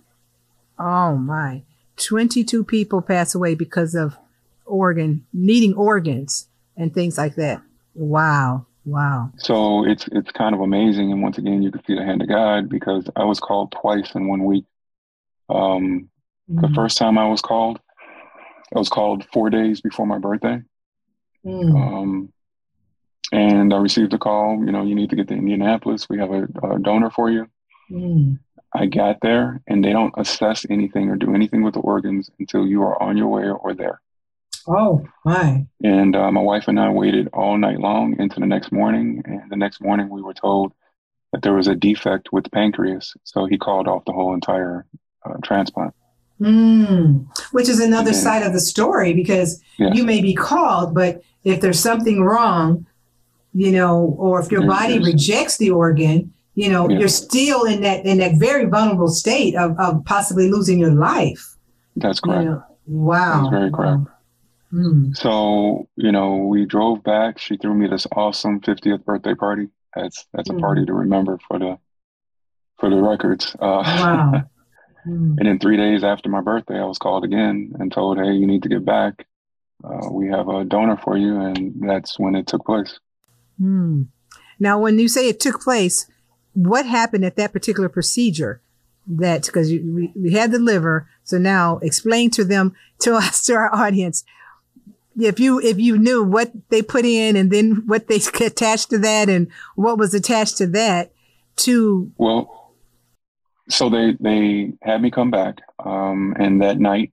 [0.77, 1.63] Oh my.
[1.99, 4.19] 22 people pass away because of
[4.65, 7.63] organ needing organs and things like that.
[7.95, 8.67] Wow.
[8.85, 9.31] Wow.
[9.39, 12.29] So it's it's kind of amazing and once again you can see the hand of
[12.29, 14.65] God because I was called twice in one week.
[15.49, 16.11] Um
[16.51, 16.61] mm-hmm.
[16.61, 17.81] the first time I was called
[18.77, 20.63] I was called 4 days before my birthday.
[21.45, 21.75] Mm.
[21.75, 22.33] Um
[23.33, 26.09] and I received a call, you know, you need to get to Indianapolis.
[26.09, 27.49] We have a, a donor for you.
[27.91, 28.39] Mm.
[28.73, 32.67] I got there and they don't assess anything or do anything with the organs until
[32.67, 34.01] you are on your way or there.
[34.69, 35.67] Oh, my.
[35.83, 39.23] And uh, my wife and I waited all night long into the next morning.
[39.25, 40.73] And the next morning we were told
[41.33, 43.15] that there was a defect with the pancreas.
[43.25, 44.87] So he called off the whole entire
[45.25, 45.95] uh, transplant.
[46.41, 49.97] Mm, which is another side of the story because yes.
[49.97, 52.87] you may be called, but if there's something wrong,
[53.55, 56.99] you know, or if your body rejects the organ, you know, yeah.
[56.99, 61.57] you're still in that in that very vulnerable state of, of possibly losing your life.
[61.97, 62.45] That's correct.
[62.45, 62.65] You know?
[62.87, 63.43] Wow.
[63.43, 64.03] That's very correct.
[64.73, 65.17] Mm.
[65.17, 67.39] So, you know, we drove back.
[67.39, 69.69] She threw me this awesome 50th birthday party.
[69.95, 70.59] That's that's mm.
[70.59, 71.79] a party to remember for the
[72.79, 73.55] for the records.
[73.59, 74.43] Uh, wow.
[75.07, 75.37] mm.
[75.39, 78.47] And then three days after my birthday, I was called again and told, "Hey, you
[78.47, 79.27] need to get back.
[79.85, 82.99] Uh, we have a donor for you." And that's when it took place.
[83.59, 84.03] Hmm.
[84.59, 86.07] Now, when you say it took place,
[86.55, 88.63] what happened at that particular procedure
[89.07, 93.55] that because we, we had the liver so now explain to them to us to
[93.55, 94.25] our audience
[95.19, 98.99] if you if you knew what they put in and then what they attached to
[98.99, 101.13] that and what was attached to that
[101.57, 102.66] to well
[103.69, 107.13] so they they had me come back um, and that night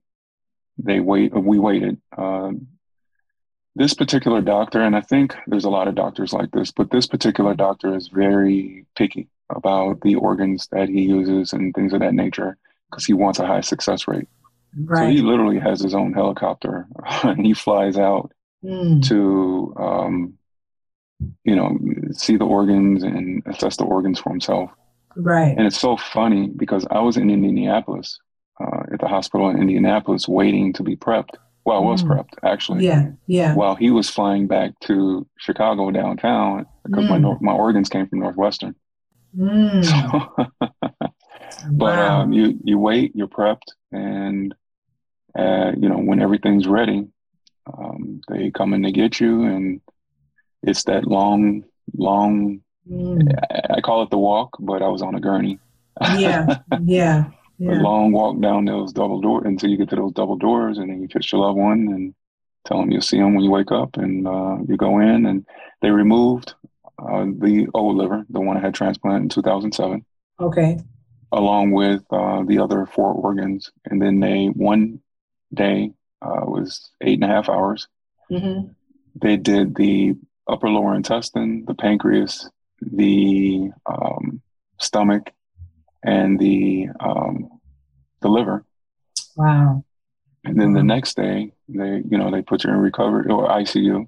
[0.77, 2.67] they wait we waited um,
[3.75, 7.07] this particular doctor and i think there's a lot of doctors like this but this
[7.07, 12.13] particular doctor is very picky about the organs that he uses and things of that
[12.13, 12.57] nature
[12.89, 14.27] because he wants a high success rate.
[14.77, 14.99] Right.
[14.99, 16.87] So he literally has his own helicopter
[17.23, 18.31] and he flies out
[18.63, 19.03] mm.
[19.07, 20.33] to um,
[21.43, 21.77] you know,
[22.11, 24.71] see the organs and assess the organs for himself.
[25.15, 25.55] Right.
[25.57, 28.19] And it's so funny because I was in Indianapolis,
[28.59, 31.35] uh, at the hospital in Indianapolis, waiting to be prepped.
[31.65, 32.09] Well, I was mm.
[32.09, 32.85] prepped actually.
[32.85, 33.55] Yeah, yeah.
[33.55, 37.21] While he was flying back to Chicago downtown because mm.
[37.21, 38.75] my my organs came from Northwestern.
[39.37, 39.83] Mm.
[41.53, 42.21] So, but wow.
[42.21, 44.53] um, you you wait, you're prepped, and
[45.37, 47.07] uh, you know when everything's ready,
[47.71, 49.81] um, they come in to get you, and
[50.63, 51.63] it's that long,
[51.95, 52.61] long.
[52.89, 53.33] Mm.
[53.69, 55.59] I, call it the walk, but I was on a gurney.
[56.17, 57.25] Yeah, yeah.
[57.59, 57.79] Yeah.
[57.79, 60.89] A long walk down those double doors until you get to those double doors, and
[60.89, 62.15] then you kiss your loved one and
[62.65, 65.45] tell them you'll see them when you wake up, and uh, you go in, and
[65.81, 66.55] they removed
[66.99, 70.03] uh, the old liver, the one I had transplanted in 2007.
[70.41, 70.79] Okay.
[71.31, 74.99] Along with uh, the other four organs, and then they one
[75.53, 75.91] day
[76.21, 77.87] uh, was eight and a half hours.
[78.31, 78.69] Mm-hmm.
[79.21, 80.15] They did the
[80.47, 82.49] upper lower intestine, the pancreas,
[82.91, 84.41] the um,
[84.79, 85.31] stomach,
[86.03, 87.49] and the um,
[88.21, 88.65] the liver.
[89.35, 89.83] Wow.
[90.45, 94.07] And then the next day, they you know they put you in recovery or ICU,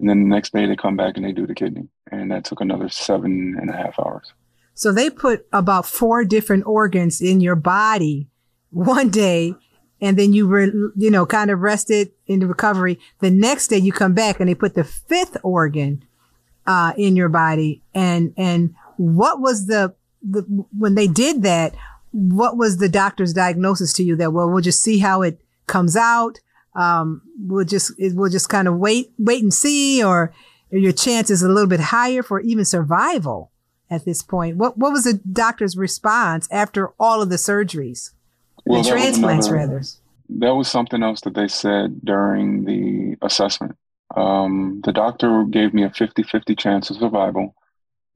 [0.00, 2.44] and then the next day they come back and they do the kidney, and that
[2.44, 4.32] took another seven and a half hours.
[4.74, 8.28] So they put about four different organs in your body
[8.70, 9.54] one day,
[10.00, 12.98] and then you were you know kind of rested in the recovery.
[13.20, 16.04] The next day you come back and they put the fifth organ
[16.66, 20.42] uh, in your body, and and what was the the,
[20.76, 21.74] when they did that,
[22.12, 25.96] what was the doctor's diagnosis to you that, well, we'll just see how it comes
[25.96, 26.40] out.
[26.74, 30.32] Um, we'll just, we'll just kind of wait, wait and see, or
[30.70, 33.50] your chance is a little bit higher for even survival
[33.90, 34.56] at this point.
[34.56, 38.10] What, what was the doctor's response after all of the surgeries?
[38.64, 39.82] Well, the transplants, another, rather.
[40.30, 43.76] That was something else that they said during the assessment.
[44.16, 47.54] Um, the doctor gave me a 50 50 chance of survival.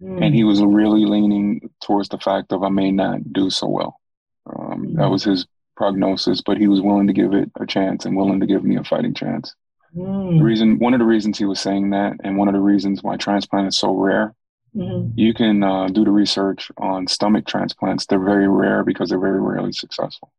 [0.03, 0.27] Mm.
[0.27, 4.01] And he was really leaning towards the fact of I may not do so well.
[4.47, 4.95] Um.
[4.95, 8.41] That was his prognosis, but he was willing to give it a chance and willing
[8.41, 9.55] to give me a fighting chance.
[9.97, 10.39] Mm.
[10.39, 13.03] The reason, one of the reasons he was saying that, and one of the reasons
[13.03, 14.35] why transplant is so rare,
[14.77, 15.13] mm-hmm.
[15.17, 18.07] you can uh, do the research on stomach transplants.
[18.07, 20.33] They're very rare because they're very rarely successful.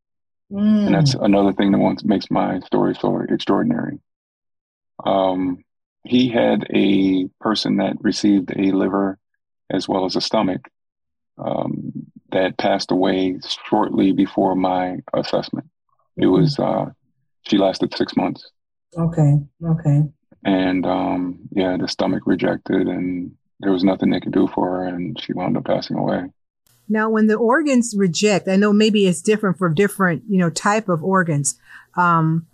[0.51, 0.87] Mm.
[0.87, 3.99] And that's another thing that makes my story so extraordinary.
[5.05, 5.63] Um,
[6.03, 9.17] he had a person that received a liver
[9.69, 10.69] as well as a stomach
[11.37, 11.91] um,
[12.31, 15.67] that passed away shortly before my assessment.
[16.17, 16.31] It mm-hmm.
[16.31, 16.85] was, uh,
[17.47, 18.51] she lasted six months.
[18.97, 19.39] Okay.
[19.63, 20.03] Okay.
[20.45, 24.85] And um, yeah, the stomach rejected, and there was nothing they could do for her,
[24.85, 26.23] and she wound up passing away.
[26.87, 30.89] Now, when the organs reject, I know maybe it's different for different, you know, type
[30.89, 31.59] of organs.
[31.97, 32.47] Um,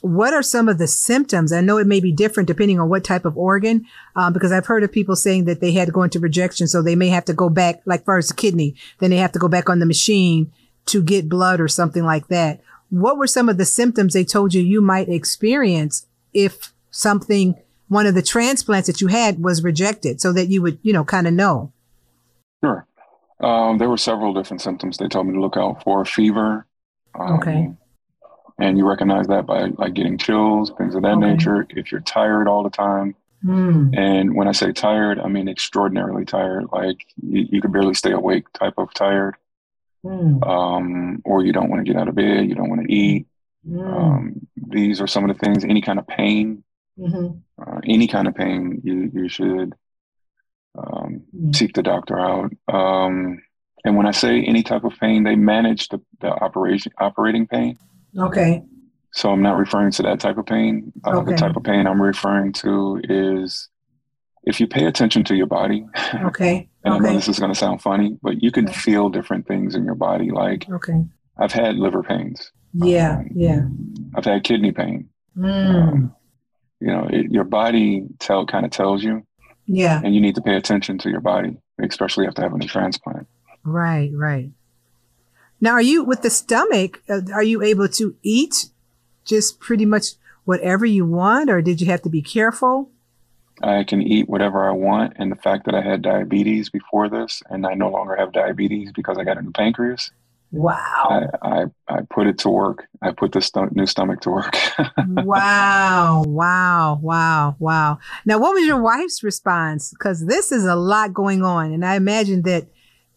[0.00, 1.52] what are some of the symptoms?
[1.52, 3.86] I know it may be different depending on what type of organ,
[4.16, 6.82] um, because I've heard of people saying that they had to go into rejection, so
[6.82, 9.48] they may have to go back, like first the kidney, then they have to go
[9.48, 10.52] back on the machine
[10.86, 12.60] to get blood or something like that.
[12.88, 17.54] What were some of the symptoms they told you you might experience if something,
[17.88, 21.04] one of the transplants that you had was rejected, so that you would, you know,
[21.04, 21.72] kind of know?
[22.64, 22.86] Sure.
[23.40, 26.66] Um, there were several different symptoms they told me to look out for: fever.
[27.18, 27.70] Um, okay
[28.60, 31.32] and you recognize that by like getting chills, things of that okay.
[31.32, 31.66] nature.
[31.70, 33.96] If you're tired all the time, mm.
[33.96, 38.12] and when I say tired, I mean extraordinarily tired, like you, you could barely stay
[38.12, 39.36] awake type of tired,
[40.04, 40.46] mm.
[40.46, 43.26] um, or you don't want to get out of bed, you don't want to eat.
[43.68, 43.86] Mm.
[43.86, 45.64] Um, these are some of the things.
[45.64, 46.62] Any kind of pain,
[46.98, 47.38] mm-hmm.
[47.62, 49.74] uh, any kind of pain, you you should
[50.78, 51.56] um, mm.
[51.56, 52.52] seek the doctor out.
[52.68, 53.42] Um,
[53.84, 57.78] and when I say any type of pain, they manage the, the operation operating pain.
[58.18, 58.62] Okay.
[59.12, 60.92] So I'm not referring to that type of pain.
[61.04, 61.32] Uh, okay.
[61.32, 63.68] The type of pain I'm referring to is
[64.44, 65.86] if you pay attention to your body.
[66.24, 66.68] Okay.
[66.84, 67.04] and okay.
[67.04, 68.74] I know this is going to sound funny, but you can okay.
[68.74, 70.30] feel different things in your body.
[70.30, 71.04] Like, okay.
[71.38, 72.52] I've had liver pains.
[72.72, 73.18] Yeah.
[73.18, 73.60] Um, yeah.
[74.14, 75.08] I've had kidney pain.
[75.36, 75.92] Mm.
[75.92, 76.16] Um,
[76.80, 79.26] you know, it, your body tell kind of tells you.
[79.66, 80.00] Yeah.
[80.02, 83.26] And you need to pay attention to your body, especially after having a transplant.
[83.64, 84.10] Right.
[84.12, 84.50] Right.
[85.60, 87.02] Now, are you with the stomach?
[87.08, 88.66] Uh, are you able to eat
[89.24, 90.12] just pretty much
[90.44, 92.90] whatever you want, or did you have to be careful?
[93.62, 97.42] I can eat whatever I want, and the fact that I had diabetes before this,
[97.50, 100.10] and I no longer have diabetes because I got a new pancreas.
[100.52, 101.28] Wow!
[101.42, 102.86] I I, I put it to work.
[103.02, 104.56] I put this st- new stomach to work.
[105.06, 106.24] wow!
[106.26, 106.98] Wow!
[107.00, 107.56] Wow!
[107.58, 107.98] Wow!
[108.24, 109.90] Now, what was your wife's response?
[109.90, 112.66] Because this is a lot going on, and I imagine that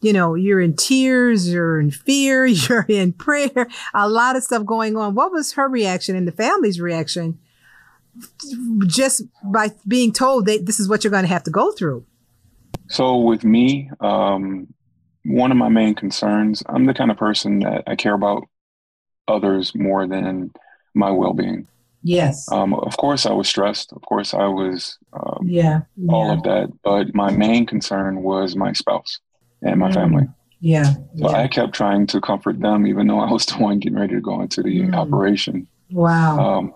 [0.04, 4.66] you know, you're in tears, you're in fear, you're in prayer, a lot of stuff
[4.66, 5.16] going on.
[5.16, 7.40] What was her reaction and the family's reaction
[8.86, 12.06] just by being told that this is what you're going to have to go through?
[12.88, 14.72] So with me, um,
[15.24, 18.44] one of my main concerns, I'm the kind of person that I care about
[19.28, 20.52] others more than
[20.94, 21.68] my well-being.
[22.04, 22.52] Yes.
[22.52, 23.94] Um, of course, I was stressed.
[23.94, 24.98] Of course, I was.
[25.14, 26.12] Um, yeah, yeah.
[26.12, 29.22] All of that, but my main concern was my spouse
[29.64, 29.94] and my mm.
[29.94, 30.28] family.
[30.60, 30.94] Yeah.
[30.94, 31.28] So yeah.
[31.30, 34.22] I kept trying to comfort them, even though I was the one getting ready to
[34.22, 34.96] go into the mm.
[34.96, 35.68] operation.
[35.92, 36.40] Wow.
[36.40, 36.74] Um,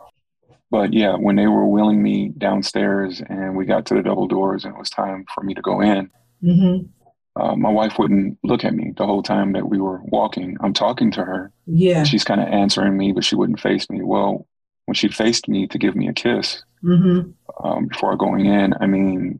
[0.69, 4.65] but yeah, when they were wheeling me downstairs and we got to the double doors
[4.65, 6.09] and it was time for me to go in,
[6.43, 7.41] mm-hmm.
[7.41, 10.57] uh, my wife wouldn't look at me the whole time that we were walking.
[10.59, 11.53] I'm talking to her.
[11.65, 12.03] Yeah.
[12.03, 14.01] She's kind of answering me, but she wouldn't face me.
[14.03, 14.45] Well,
[14.85, 17.31] when she faced me to give me a kiss mm-hmm.
[17.65, 19.39] um, before going in, I mean,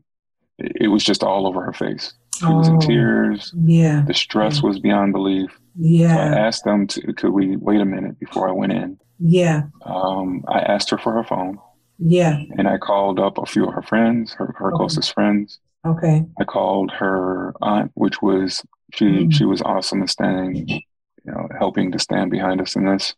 [0.58, 2.14] it, it, was just all over her face.
[2.38, 3.52] She oh, was in tears.
[3.56, 4.04] Yeah.
[4.06, 5.58] The stress was beyond belief.
[5.76, 6.14] Yeah.
[6.14, 8.98] So I asked them to, could we wait a minute before I went in?
[9.18, 9.62] Yeah.
[9.82, 11.58] Um, I asked her for her phone.
[11.98, 12.40] Yeah.
[12.56, 14.76] And I called up a few of her friends, her, her okay.
[14.76, 15.58] closest friends.
[15.84, 16.24] Okay.
[16.38, 18.64] I called her aunt, which was
[18.94, 19.30] she mm-hmm.
[19.30, 20.80] she was awesome and standing, you
[21.24, 23.14] know, helping to stand behind us in this.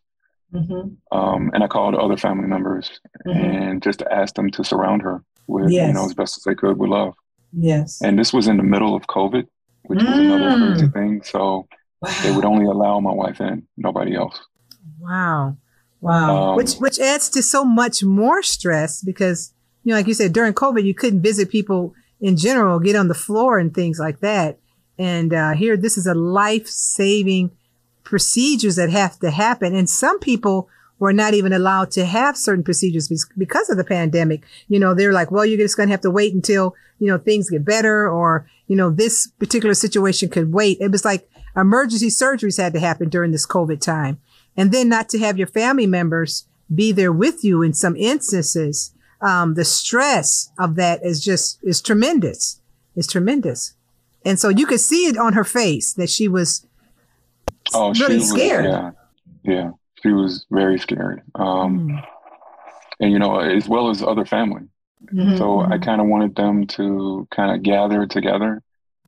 [0.53, 1.17] Mm-hmm.
[1.17, 3.39] Um, and I called other family members mm-hmm.
[3.39, 5.87] and just asked them to surround her with, yes.
[5.87, 7.13] you know, as best as they could with love.
[7.53, 8.01] Yes.
[8.01, 9.47] And this was in the middle of COVID,
[9.83, 10.05] which mm.
[10.07, 11.21] was another crazy thing.
[11.23, 11.67] So
[12.01, 12.13] wow.
[12.23, 14.39] they would only allow my wife in, nobody else.
[14.99, 15.57] Wow.
[15.99, 16.51] Wow.
[16.51, 20.33] Um, which which adds to so much more stress because, you know, like you said,
[20.33, 24.19] during COVID, you couldn't visit people in general, get on the floor and things like
[24.19, 24.59] that.
[24.97, 27.51] And uh, here, this is a life saving
[28.03, 29.75] procedures that have to happen.
[29.75, 30.69] And some people
[31.01, 34.43] were not even allowed to have certain procedures because of the pandemic.
[34.67, 37.17] You know, they're like, well, you're just going to have to wait until, you know,
[37.17, 40.77] things get better or, you know, this particular situation could wait.
[40.79, 41.27] It was like
[41.57, 44.19] emergency surgeries had to happen during this COVID time.
[44.55, 48.93] And then not to have your family members be there with you in some instances.
[49.21, 52.61] Um, the stress of that is just, is tremendous.
[52.95, 53.73] It's tremendous.
[54.23, 56.67] And so you could see it on her face that she was
[57.73, 58.65] oh, really she scared.
[58.65, 58.93] Was,
[59.43, 59.71] yeah, yeah,
[60.01, 61.21] she was very scared.
[61.35, 62.07] Um, mm.
[62.99, 64.63] And you know, as well as other family.
[65.11, 65.37] Mm-hmm.
[65.37, 65.83] So I mm-hmm.
[65.83, 68.61] kind of wanted them to kind of gather together,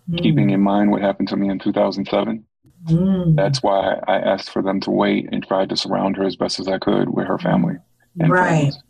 [0.10, 0.22] mm.
[0.22, 2.46] keeping in mind what happened to me in 2007.
[2.86, 3.36] Mm.
[3.36, 6.60] That's why I asked for them to wait and tried to surround her as best
[6.60, 7.76] as I could with her family
[8.20, 8.48] and right.
[8.50, 8.84] friends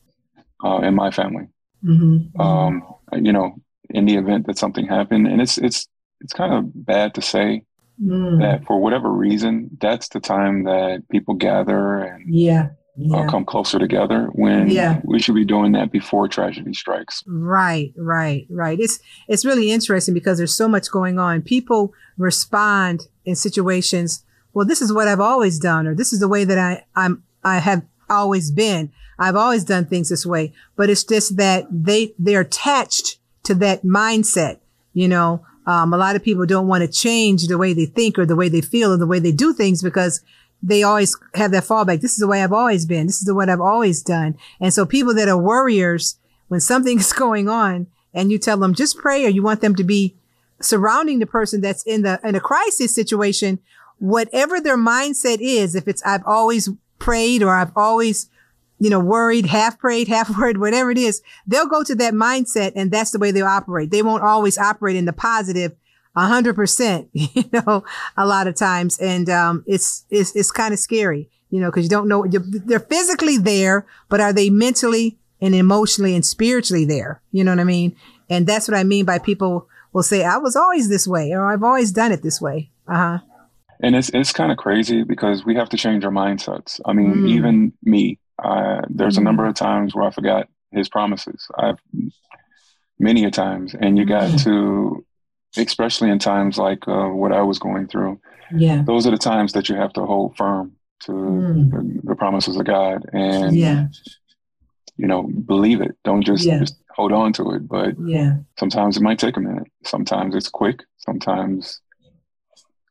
[0.63, 1.47] uh, and my family.
[1.83, 2.39] Mm-hmm.
[2.39, 2.83] Um,
[3.13, 5.87] you know, in the event that something happened, and it's it's
[6.21, 7.63] it's kind of bad to say,
[8.01, 8.39] mm.
[8.39, 13.17] that for whatever reason, that's the time that people gather and yeah, yeah.
[13.17, 15.01] Uh, come closer together when yeah.
[15.03, 17.23] we should be doing that before tragedy strikes.
[17.25, 18.79] Right, right, right.
[18.79, 21.41] It's it's really interesting because there's so much going on.
[21.41, 24.23] People respond in situations.
[24.53, 27.23] Well, this is what I've always done, or this is the way that I I'm
[27.43, 28.91] I have always been.
[29.17, 33.83] I've always done things this way, but it's just that they they're attached to that
[33.83, 34.59] mindset.
[34.93, 38.19] You know, um, a lot of people don't want to change the way they think
[38.19, 40.21] or the way they feel or the way they do things because
[40.61, 42.01] they always have that fallback.
[42.01, 43.07] This is the way I've always been.
[43.07, 44.37] This is the way I've always done.
[44.59, 48.73] And so people that are worriers, when something is going on and you tell them
[48.73, 50.15] just pray or you want them to be
[50.61, 53.59] surrounding the person that's in the, in a crisis situation,
[53.99, 58.29] whatever their mindset is, if it's, I've always prayed or I've always
[58.83, 62.73] you know, worried, half prayed, half worried, whatever it is, they'll go to that mindset
[62.75, 63.91] and that's the way they'll operate.
[63.91, 65.71] They won't always operate in the positive
[66.17, 67.85] a hundred percent, you know,
[68.17, 68.99] a lot of times.
[68.99, 72.81] And, um, it's, it's, it's kind of scary, you know, cause you don't know, they're
[72.81, 77.21] physically there, but are they mentally and emotionally and spiritually there?
[77.31, 77.95] You know what I mean?
[78.29, 81.49] And that's what I mean by people will say, I was always this way or
[81.49, 82.69] I've always done it this way.
[82.85, 83.17] Uh huh.
[83.79, 86.81] And it's, it's kind of crazy because we have to change our mindsets.
[86.85, 87.29] I mean, mm.
[87.29, 89.25] even me, uh, there's a mm-hmm.
[89.25, 91.47] number of times where I forgot his promises.
[91.57, 91.77] I've
[92.99, 94.43] many a times, and you got mm.
[94.43, 95.05] to,
[95.57, 98.19] especially in times like uh, what I was going through.
[98.55, 101.71] Yeah, those are the times that you have to hold firm to mm.
[101.71, 103.87] the, the, promises of God, and yeah,
[104.97, 105.95] you know, believe it.
[106.03, 106.59] Don't just yeah.
[106.59, 107.67] just hold on to it.
[107.67, 109.67] But yeah, sometimes it might take a minute.
[109.85, 110.83] Sometimes it's quick.
[110.97, 111.81] Sometimes,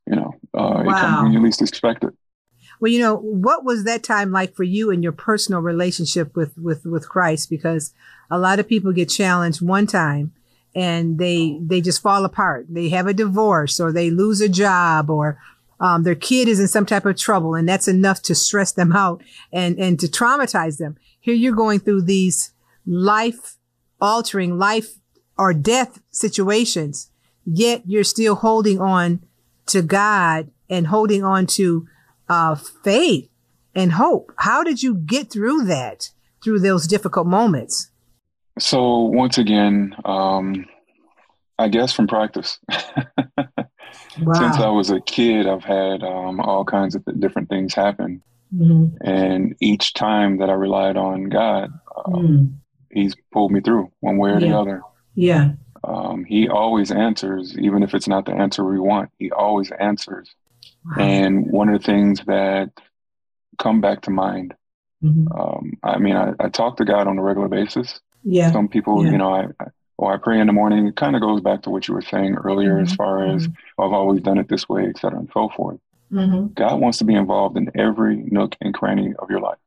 [0.06, 0.90] you know, uh, wow.
[0.90, 2.14] it comes when you least expect it.
[2.82, 6.58] Well, you know, what was that time like for you in your personal relationship with,
[6.58, 7.48] with, with Christ?
[7.48, 7.94] Because
[8.28, 10.32] a lot of people get challenged one time
[10.74, 12.66] and they, they just fall apart.
[12.68, 15.38] They have a divorce or they lose a job or,
[15.78, 18.90] um, their kid is in some type of trouble and that's enough to stress them
[18.90, 19.22] out
[19.52, 20.96] and, and to traumatize them.
[21.20, 22.52] Here you're going through these
[22.84, 23.58] life
[24.00, 24.94] altering life
[25.38, 27.12] or death situations,
[27.46, 29.22] yet you're still holding on
[29.66, 31.86] to God and holding on to
[32.32, 33.28] uh, faith
[33.74, 34.32] and hope.
[34.38, 36.08] How did you get through that
[36.42, 37.90] through those difficult moments?
[38.58, 40.64] So once again, um,
[41.58, 42.58] I guess from practice.
[42.68, 42.78] wow.
[44.34, 48.22] Since I was a kid, I've had um, all kinds of different things happen,
[48.54, 48.96] mm-hmm.
[49.06, 51.70] and each time that I relied on God,
[52.06, 52.52] um, mm.
[52.92, 54.48] He's pulled me through one way or yeah.
[54.48, 54.82] the other.
[55.14, 55.52] Yeah.
[55.82, 59.10] Um, he always answers, even if it's not the answer we want.
[59.18, 60.34] He always answers.
[60.84, 61.04] Wow.
[61.04, 62.70] And one of the things that
[63.58, 64.54] come back to mind,
[65.02, 65.32] mm-hmm.
[65.32, 68.00] um, I mean, I, I, talk to God on a regular basis.
[68.24, 68.50] Yeah.
[68.50, 69.12] Some people, yeah.
[69.12, 69.66] you know, I, I
[70.02, 70.86] or I pray in the morning.
[70.88, 72.84] It kind of goes back to what you were saying earlier, mm-hmm.
[72.84, 73.82] as far as mm-hmm.
[73.82, 75.78] I've always done it this way, et cetera, and so forth.
[76.12, 76.48] Mm-hmm.
[76.54, 79.58] God wants to be involved in every nook and cranny of your life.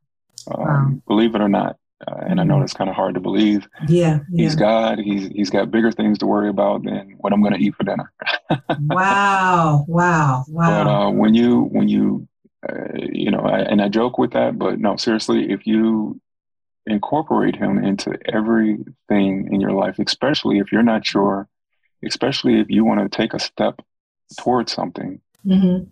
[0.52, 0.92] Um, wow.
[1.08, 2.60] Believe it or not, uh, and I know mm-hmm.
[2.60, 3.66] that's kind of hard to believe.
[3.88, 4.98] Yeah, yeah, he's God.
[4.98, 7.84] He's he's got bigger things to worry about than what I'm going to eat for
[7.84, 8.12] dinner.
[8.80, 10.84] wow, wow, wow.
[10.84, 12.28] But uh, when you when you
[12.68, 16.20] uh, you know, I, and I joke with that, but no, seriously, if you
[16.86, 21.48] incorporate him into everything in your life, especially if you're not sure,
[22.04, 23.80] especially if you want to take a step
[24.38, 25.84] towards something, mm-hmm.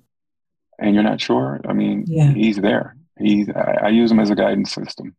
[0.79, 1.61] and you're not sure.
[1.69, 2.33] I mean, yeah.
[2.33, 2.97] he's there.
[3.19, 5.15] He's I, I use him as a guidance system.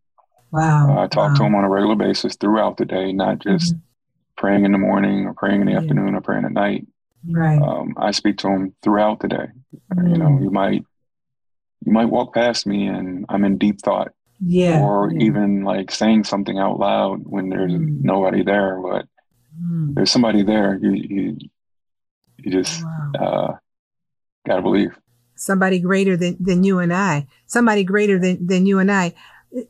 [0.52, 0.90] Wow.
[0.90, 1.36] Uh, I talk wow.
[1.36, 3.82] to him on a regular basis throughout the day, not just mm-hmm.
[4.38, 5.80] praying in the morning or praying in the yeah.
[5.80, 6.88] afternoon or praying at night.
[7.30, 7.61] Right.
[7.61, 9.47] Um, I speak to him throughout the day.
[9.93, 10.11] Mm.
[10.11, 10.43] You know, mm.
[10.43, 10.86] you might
[11.86, 14.11] you might walk past me and I'm in deep thought.
[14.39, 14.82] Yeah.
[14.82, 15.26] Or yeah.
[15.26, 18.03] even like saying something out loud when there's mm.
[18.03, 19.07] nobody there, but
[19.59, 19.93] mm.
[19.95, 20.78] there's somebody there.
[20.82, 21.38] You you
[22.38, 23.11] you just wow.
[23.19, 23.57] uh,
[24.45, 24.97] gotta believe.
[25.38, 27.28] Somebody greater than, than you and I.
[27.45, 29.13] Somebody greater than, than you and I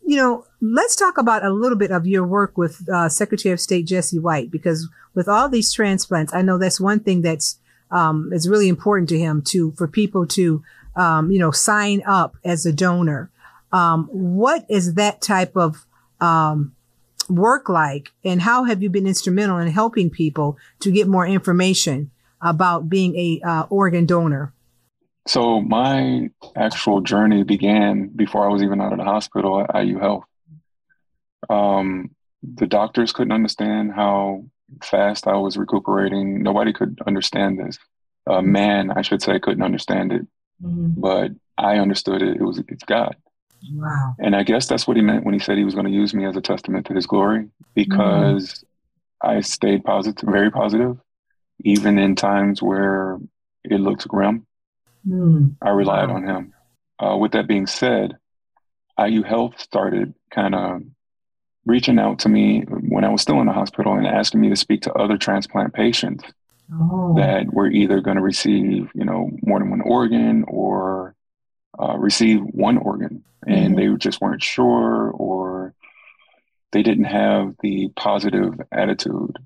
[0.03, 3.59] you know, let's talk about a little bit of your work with uh, Secretary of
[3.59, 7.59] State Jesse White, because with all these transplants, I know that's one thing that's
[7.91, 10.63] um, is really important to him to for people to
[10.95, 13.31] um, you know sign up as a donor.
[13.71, 15.85] Um, what is that type of
[16.21, 16.75] um,
[17.29, 22.11] work like, and how have you been instrumental in helping people to get more information
[22.41, 24.53] about being a uh, organ donor?
[25.27, 29.97] So my actual journey began before I was even out of the hospital at IU
[29.97, 30.25] Health.
[31.49, 32.11] Um,
[32.43, 34.45] the doctors couldn't understand how
[34.83, 36.41] fast I was recuperating.
[36.43, 37.77] Nobody could understand this.
[38.27, 40.27] A man, I should say, couldn't understand it,
[40.61, 40.99] mm-hmm.
[40.99, 42.37] but I understood it.
[42.37, 43.15] It was it's God.
[43.71, 44.15] Wow.
[44.19, 46.13] And I guess that's what he meant when he said he was going to use
[46.13, 48.65] me as a testament to His glory, because
[49.23, 49.37] mm-hmm.
[49.37, 50.97] I stayed positive, very positive,
[51.63, 53.19] even in times where
[53.63, 54.45] it looked grim.
[55.07, 55.55] Mm.
[55.61, 56.15] I relied wow.
[56.15, 56.53] on him.
[56.99, 58.17] Uh, with that being said,
[58.99, 60.81] IU Health started kind of
[61.65, 64.55] reaching out to me when I was still in the hospital and asking me to
[64.55, 66.23] speak to other transplant patients
[66.73, 67.15] oh.
[67.17, 71.15] that were either going to receive, you know, more than one organ or
[71.79, 73.77] uh, receive one organ, and mm.
[73.77, 75.73] they just weren't sure or
[76.71, 79.37] they didn't have the positive attitude,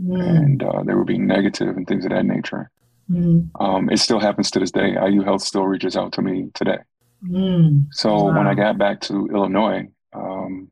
[0.00, 0.20] mm.
[0.20, 2.70] and uh, they were being negative and things of that nature.
[3.10, 3.50] Mm.
[3.60, 4.92] Um, it still happens to this day.
[4.94, 6.78] IU Health still reaches out to me today.
[7.24, 7.86] Mm.
[7.92, 8.36] So wow.
[8.36, 10.70] when I got back to Illinois, um,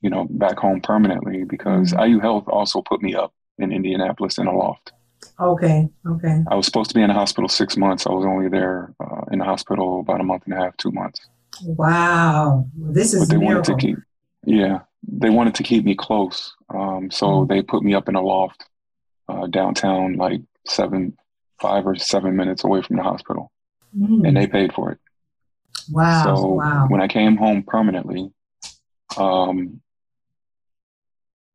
[0.00, 2.08] you know, back home permanently, because mm.
[2.08, 4.92] IU Health also put me up in Indianapolis in a loft.
[5.40, 5.88] Okay.
[6.06, 6.42] Okay.
[6.48, 8.06] I was supposed to be in the hospital six months.
[8.06, 10.92] I was only there uh, in the hospital about a month and a half, two
[10.92, 11.26] months.
[11.64, 12.66] Wow.
[12.76, 13.20] This is.
[13.20, 13.98] But they wanted to keep.
[14.44, 16.54] Yeah, they wanted to keep me close.
[16.68, 17.48] Um, so mm.
[17.48, 18.64] they put me up in a loft
[19.28, 21.16] uh, downtown, like seven
[21.60, 23.50] five or seven minutes away from the hospital,
[23.96, 24.26] mm.
[24.26, 24.98] and they paid for it.
[25.90, 26.24] Wow!
[26.24, 26.86] So wow.
[26.88, 28.30] when I came home permanently,
[29.16, 29.80] um,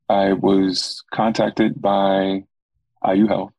[0.09, 2.43] I was contacted by
[3.07, 3.53] IU Health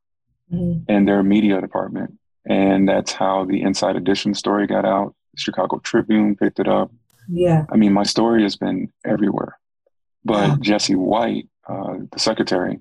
[0.53, 0.85] mm.
[0.89, 5.15] and their media department, and that's how the Inside Edition story got out.
[5.37, 6.91] Chicago Tribune picked it up.
[7.29, 7.65] Yeah.
[7.71, 9.59] I mean, my story has been everywhere,
[10.25, 12.81] but Jesse White, uh, the secretary,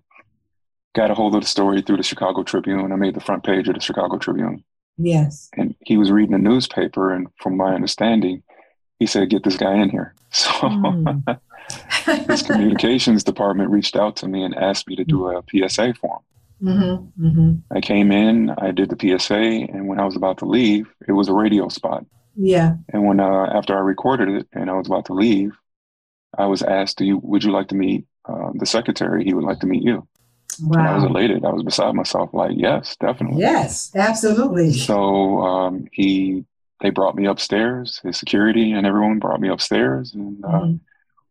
[0.96, 2.92] got a hold of the story through the Chicago Tribune.
[2.92, 4.64] I made the front page of the Chicago Tribune.
[4.98, 5.50] Yes.
[5.56, 8.44] And he was reading the newspaper, and from my understanding,
[9.00, 11.40] he said, "Get this guy in here." So mm.
[12.06, 16.18] His communications department reached out to me and asked me to do a PSA for
[16.18, 16.68] him.
[16.68, 17.26] Mm-hmm.
[17.26, 17.76] Mm-hmm.
[17.76, 21.14] I came in, I did the PSA, and when I was about to leave, it
[21.14, 22.06] was a radio spot.
[22.36, 22.76] Yeah.
[22.90, 25.58] And when uh, after I recorded it and I was about to leave,
[26.38, 29.24] I was asked, "Do you would you like to meet uh, the secretary?
[29.24, 30.08] He would like to meet you."
[30.62, 30.80] Wow.
[30.80, 31.46] And I was elated.
[31.46, 33.42] I was beside myself, like, yes, definitely.
[33.42, 34.74] Yes, absolutely.
[34.74, 36.44] So um, he,
[36.82, 38.00] they brought me upstairs.
[38.04, 40.76] His security and everyone brought me upstairs, and uh, mm-hmm.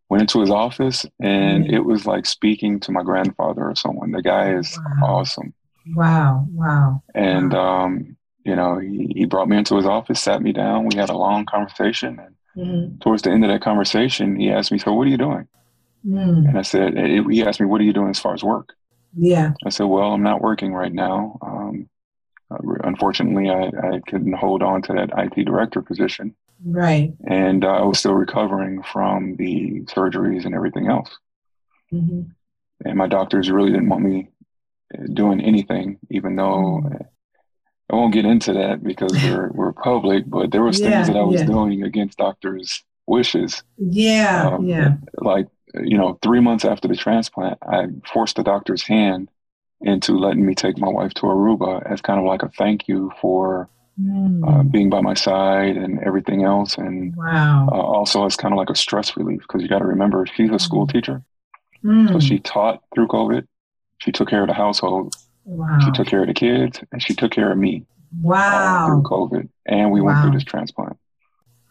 [0.09, 1.75] Went into his office, and mm-hmm.
[1.75, 4.11] it was like speaking to my grandfather or someone.
[4.11, 5.17] The guy is wow.
[5.17, 5.55] awesome.
[5.95, 6.47] Wow!
[6.51, 7.03] Wow!
[7.15, 7.85] And wow.
[7.85, 10.87] Um, you know, he, he brought me into his office, sat me down.
[10.87, 12.99] We had a long conversation, and mm-hmm.
[12.99, 15.47] towards the end of that conversation, he asked me, "So what are you doing?"
[16.07, 16.49] Mm.
[16.49, 18.75] And I said, he asked me, "What are you doing as far as work?"
[19.17, 19.53] Yeah.
[19.65, 21.39] I said, "Well, I'm not working right now.
[21.43, 21.89] Um,
[22.51, 26.35] uh, unfortunately, I, I couldn't hold on to that IT director position.
[26.65, 27.15] Right.
[27.27, 31.11] And uh, I was still recovering from the surgeries and everything else.
[31.93, 32.31] Mm-hmm.
[32.85, 34.31] And my doctors really didn't want me
[35.13, 37.03] doing anything, even though mm-hmm.
[37.91, 41.17] I won't get into that because we're, we're public, but there was yeah, things that
[41.17, 41.47] I was yeah.
[41.47, 43.63] doing against doctors' wishes.
[43.77, 44.51] Yeah.
[44.53, 44.97] Um, yeah.
[45.17, 49.31] Like, you know, three months after the transplant, I forced the doctor's hand
[49.81, 53.13] into letting me take my wife to Aruba as kind of like a thank you
[53.21, 53.69] for
[54.01, 54.41] mm.
[54.47, 56.77] uh, being by my side and everything else.
[56.77, 57.69] And wow.
[57.71, 60.51] uh, also as kind of like a stress relief because you got to remember she's
[60.51, 60.93] a school mm.
[60.93, 61.23] teacher.
[61.85, 62.13] Mm.
[62.13, 63.47] So she taught through COVID.
[63.99, 65.15] She took care of the household.
[65.45, 65.79] Wow.
[65.85, 67.85] She took care of the kids and she took care of me.
[68.21, 68.87] Wow.
[68.87, 69.49] through COVID.
[69.67, 70.07] And we wow.
[70.07, 70.97] went through this transplant.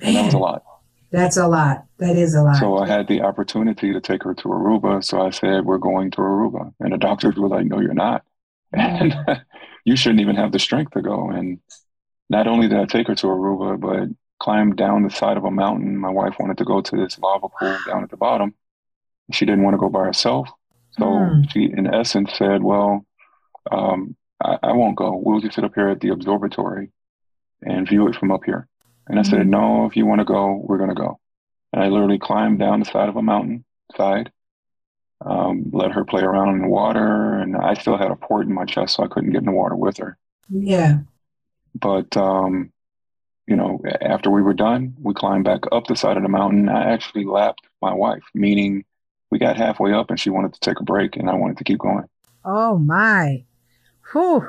[0.02, 0.64] And that was a lot.
[1.12, 1.86] That's a lot.
[2.00, 2.58] That is a lot.
[2.58, 5.04] So I had the opportunity to take her to Aruba.
[5.04, 6.74] So I said, We're going to Aruba.
[6.80, 8.24] And the doctors were like, No, you're not.
[8.74, 9.16] And
[9.86, 11.30] you shouldn't even have the strength to go.
[11.30, 11.60] And
[12.30, 15.52] not only did I take her to Aruba, but climbed down the side of a
[15.52, 15.98] mountain.
[15.98, 18.54] My wife wanted to go to this lava pool down at the bottom.
[19.32, 20.50] She didn't want to go by herself.
[20.92, 21.52] So mm.
[21.52, 23.06] she, in essence, said, Well,
[23.72, 25.22] um, I, I won't go.
[25.24, 26.92] We'll just sit up here at the observatory
[27.62, 28.68] and view it from up here.
[29.08, 29.50] And I said, mm-hmm.
[29.50, 31.20] no, if you want to go, we're going to go.
[31.74, 33.64] And I literally climbed down the side of a mountain
[33.96, 34.32] side,
[35.26, 37.34] um, let her play around in the water.
[37.36, 39.52] And I still had a port in my chest, so I couldn't get in the
[39.52, 40.18] water with her.
[40.50, 41.00] Yeah.
[41.80, 42.72] But, um,
[43.48, 46.70] you know, after we were done, we climbed back up the side of the mountain.
[46.70, 48.84] I actually lapped my wife, meaning
[49.32, 51.64] we got halfway up and she wanted to take a break and I wanted to
[51.64, 52.06] keep going.
[52.46, 53.44] Oh, my.
[54.12, 54.48] Whew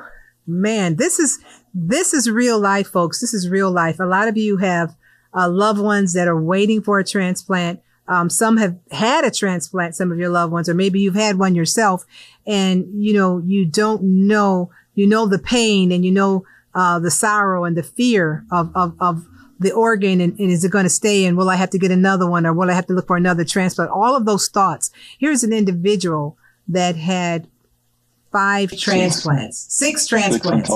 [0.49, 1.39] man, this is
[1.73, 3.21] this is real life, folks.
[3.21, 3.99] This is real life.
[3.99, 4.95] A lot of you have
[5.33, 7.81] uh, loved ones that are waiting for a transplant.
[8.07, 11.37] Um, some have had a transplant, some of your loved ones, or maybe you've had
[11.37, 12.05] one yourself,
[12.47, 16.45] and you know you don't know, you know the pain, and you know
[16.75, 19.25] uh, the sorrow and the fear of of, of
[19.59, 21.25] the organ, and, and is it going to stay?
[21.25, 23.17] And will I have to get another one, or will I have to look for
[23.17, 23.91] another transplant?
[23.91, 24.89] All of those thoughts.
[25.17, 27.47] Here's an individual that had
[28.31, 30.71] five transplants, six transplants,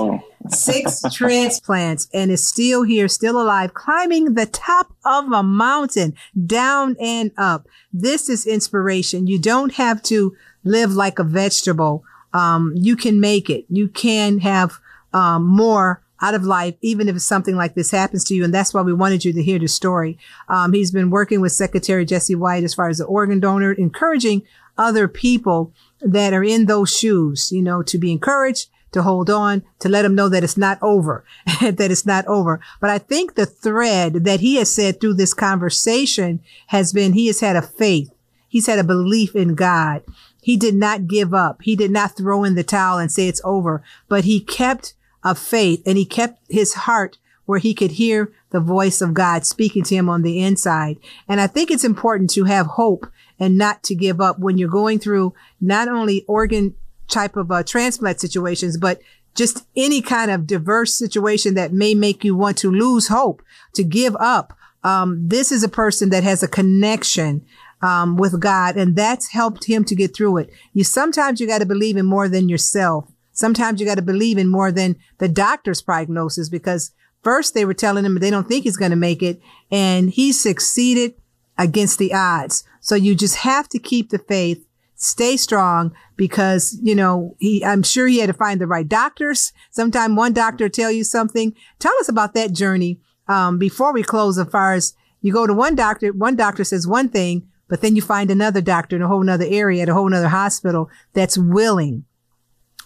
[0.49, 6.13] six transplants, and is still here, still alive, climbing the top of a mountain,
[6.45, 7.67] down and up.
[7.91, 9.27] This is inspiration.
[9.27, 12.03] You don't have to live like a vegetable.
[12.33, 13.65] Um, you can make it.
[13.69, 14.79] You can have
[15.13, 18.43] um, more out of life, even if something like this happens to you.
[18.45, 20.17] And that's why we wanted you to hear the story.
[20.47, 24.43] Um, he's been working with Secretary Jesse White as far as the organ donor, encouraging
[24.77, 29.63] other people that are in those shoes, you know, to be encouraged, to hold on,
[29.79, 31.25] to let them know that it's not over,
[31.61, 32.61] that it's not over.
[32.79, 37.27] But I think the thread that he has said through this conversation has been he
[37.27, 38.11] has had a faith.
[38.47, 40.03] He's had a belief in God.
[40.41, 41.61] He did not give up.
[41.63, 44.93] He did not throw in the towel and say it's over, but he kept
[45.23, 49.45] a faith and he kept his heart where he could hear the voice of God
[49.45, 50.97] speaking to him on the inside.
[51.27, 53.07] And I think it's important to have hope
[53.39, 56.75] and not to give up when you're going through not only organ
[57.07, 59.01] type of uh, transplant situations, but
[59.35, 63.41] just any kind of diverse situation that may make you want to lose hope,
[63.73, 64.53] to give up.
[64.83, 67.45] Um, this is a person that has a connection
[67.81, 70.49] um, with God, and that's helped him to get through it.
[70.73, 73.11] You sometimes you got to believe in more than yourself.
[73.33, 76.91] Sometimes you got to believe in more than the doctor's prognosis because
[77.23, 80.31] first they were telling him they don't think he's going to make it, and he
[80.31, 81.15] succeeded
[81.57, 82.63] against the odds.
[82.79, 84.65] So you just have to keep the faith,
[84.95, 89.51] stay strong because, you know, he, I'm sure he had to find the right doctors.
[89.71, 91.55] Sometime one doctor tell you something.
[91.79, 92.99] Tell us about that journey.
[93.27, 96.85] Um, before we close, as far as you go to one doctor, one doctor says
[96.85, 99.93] one thing, but then you find another doctor in a whole nother area at a
[99.93, 102.05] whole nother hospital that's willing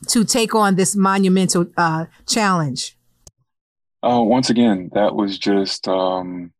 [0.07, 2.97] to take on this monumental uh, challenge?
[4.03, 6.51] Uh, once again, that was just um,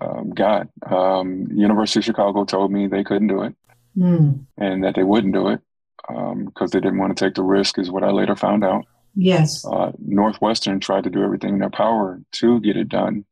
[0.00, 0.68] um, God.
[0.84, 3.54] Um, University of Chicago told me they couldn't do it
[3.96, 4.44] mm.
[4.58, 5.60] and that they wouldn't do it
[6.08, 8.86] because um, they didn't want to take the risk, is what I later found out.
[9.14, 9.64] Yes.
[9.64, 13.24] Uh, Northwestern tried to do everything in their power to get it done,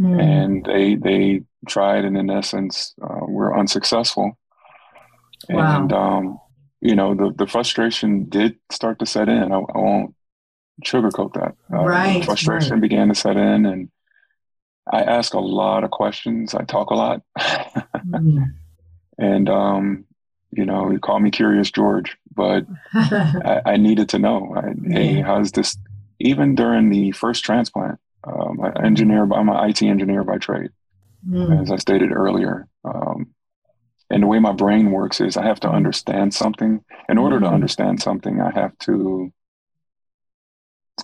[0.00, 0.20] mm.
[0.20, 4.38] and they they tried, and in essence, uh, were unsuccessful.
[5.48, 5.82] Wow.
[5.82, 6.40] And um,
[6.80, 9.52] you know, the the frustration did start to set in.
[9.52, 10.14] I, I won't
[10.84, 11.54] sugarcoat that.
[11.72, 12.24] Uh, right.
[12.24, 12.80] frustration right.
[12.80, 13.88] began to set in, and
[14.90, 16.54] I ask a lot of questions.
[16.54, 17.22] I talk a lot.
[17.38, 18.52] mm.
[19.18, 20.04] And, um,
[20.50, 25.22] you know, you call me Curious George, but I, I, needed to know, I, hey,
[25.22, 25.78] how's this?
[26.20, 30.68] Even during the first transplant, um, engineer, I'm an IT engineer by trade.
[31.26, 31.62] mm.
[31.62, 32.68] as I stated earlier.
[32.84, 33.28] Um,
[34.10, 36.84] and the way my brain works is I have to understand something.
[37.08, 37.52] In order to mm.
[37.52, 39.32] understand something, I have to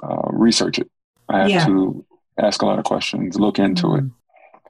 [0.02, 0.90] uh, research it.
[1.28, 1.66] I have yeah.
[1.66, 2.04] to
[2.38, 3.98] ask a lot of questions, look into mm.
[3.98, 4.12] it.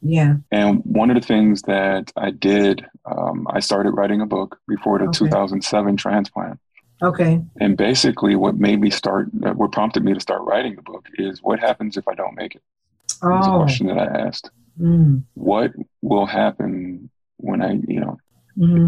[0.02, 0.36] Yeah.
[0.50, 4.98] And one of the things that I did, um, I started writing a book before
[4.98, 5.18] the okay.
[5.18, 6.58] 2007 transplant.
[7.00, 7.40] Okay.
[7.60, 11.42] And basically, what made me start, what prompted me to start writing the book is
[11.42, 12.62] what happens if I don't make it?
[13.22, 13.30] Oh.
[13.30, 14.50] That's a question that I asked.
[14.80, 15.24] Mm.
[15.34, 17.10] What will happen
[17.42, 18.18] when I, you know,
[18.56, 18.86] mm-hmm.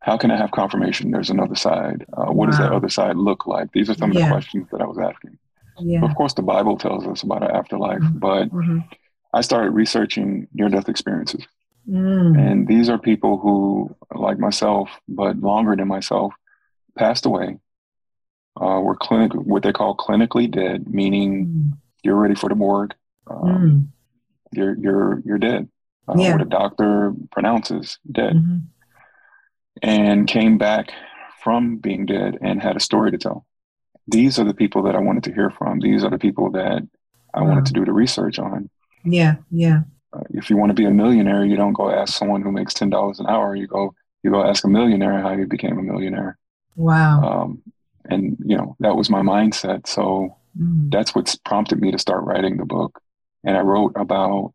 [0.00, 2.04] how can I have confirmation there's another side?
[2.12, 2.46] Uh, what wow.
[2.46, 3.72] does that other side look like?
[3.72, 4.20] These are some yeah.
[4.20, 5.38] of the questions that I was asking.
[5.80, 6.04] Yeah.
[6.04, 8.18] Of course, the Bible tells us about an afterlife, mm-hmm.
[8.18, 8.78] but mm-hmm.
[9.32, 11.46] I started researching near death experiences.
[11.88, 12.38] Mm.
[12.38, 16.34] And these are people who, like myself, but longer than myself,
[16.96, 17.58] passed away,
[18.60, 21.78] uh, were clinic, what they call clinically dead, meaning mm.
[22.02, 22.94] you're ready for the morgue.
[23.26, 23.86] Um, mm.
[24.52, 25.68] You're you're you're dead.
[26.08, 26.32] Uh, yeah.
[26.32, 28.58] What a doctor pronounces dead, mm-hmm.
[29.82, 30.92] and came back
[31.42, 33.46] from being dead and had a story to tell.
[34.06, 35.80] These are the people that I wanted to hear from.
[35.80, 36.82] These are the people that
[37.34, 37.48] I wow.
[37.48, 38.70] wanted to do the research on.
[39.04, 39.82] Yeah, yeah.
[40.12, 42.72] Uh, if you want to be a millionaire, you don't go ask someone who makes
[42.72, 43.54] ten dollars an hour.
[43.54, 46.38] You go you go ask a millionaire how he became a millionaire.
[46.76, 47.22] Wow.
[47.22, 47.62] Um,
[48.06, 49.86] and you know that was my mindset.
[49.86, 50.90] So mm.
[50.90, 53.00] that's what's prompted me to start writing the book.
[53.44, 54.54] And I wrote about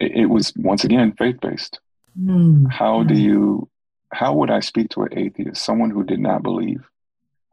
[0.00, 1.80] it, it was once again faith based.
[2.20, 2.70] Mm.
[2.70, 3.68] How do you?
[4.12, 6.84] How would I speak to an atheist, someone who did not believe?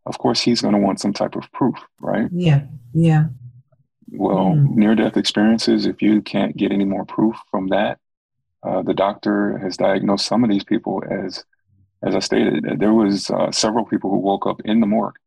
[0.05, 2.29] Of course, he's going to want some type of proof, right?
[2.31, 2.63] Yeah.
[2.93, 3.27] Yeah.
[4.11, 4.75] Well, mm.
[4.75, 7.99] near death experiences, if you can't get any more proof from that,
[8.61, 11.43] uh, the doctor has diagnosed some of these people as,
[12.03, 15.17] as I stated, there was uh, several people who woke up in the morgue.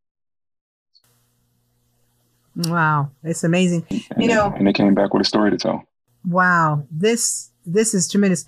[2.55, 3.85] Wow, it's amazing.
[4.09, 5.86] And you know, and they came back with a story to tell.
[6.27, 8.45] Wow, this this is tremendous.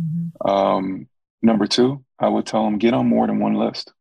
[0.00, 0.50] Mm-hmm.
[0.50, 1.08] Um,
[1.42, 3.92] number two, I would tell them get on more than one list.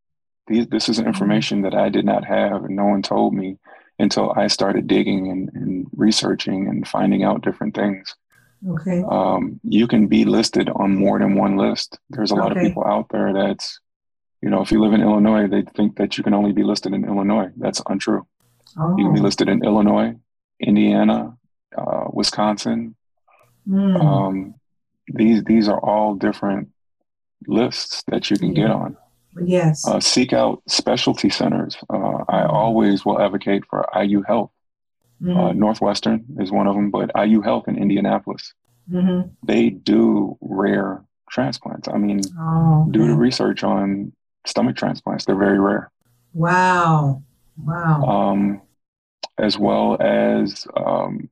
[0.47, 1.07] These, this is mm-hmm.
[1.07, 3.57] information that I did not have, and no one told me
[3.99, 8.15] until I started digging and, and researching and finding out different things.
[8.67, 9.03] Okay.
[9.09, 11.99] Um, you can be listed on more than one list.
[12.09, 12.61] There's a lot okay.
[12.61, 13.79] of people out there that's,
[14.41, 16.93] you know, if you live in Illinois, they think that you can only be listed
[16.93, 17.49] in Illinois.
[17.57, 18.25] That's untrue.
[18.77, 18.97] Oh.
[18.97, 19.23] You can be oh.
[19.23, 20.15] listed in Illinois,
[20.59, 21.37] Indiana,
[21.77, 22.95] uh, Wisconsin.
[23.67, 24.03] Mm.
[24.03, 24.55] Um,
[25.07, 26.69] these these are all different
[27.47, 28.97] lists that you can get on.
[29.43, 29.87] Yes.
[29.87, 31.77] Uh, seek out specialty centers.
[31.89, 34.51] Uh, I always will advocate for IU Health.
[35.21, 35.55] Mm.
[35.55, 38.53] Northwestern is one of them, but IU Health in Indianapolis.
[38.91, 39.29] Mm-hmm.
[39.43, 41.87] They do rare transplants.
[41.87, 44.13] I mean, oh, do the research on
[44.45, 45.25] stomach transplants.
[45.25, 45.91] They're very rare.
[46.33, 47.21] Wow.
[47.57, 48.03] Wow.
[48.03, 48.61] Um,
[49.37, 51.29] as well as um,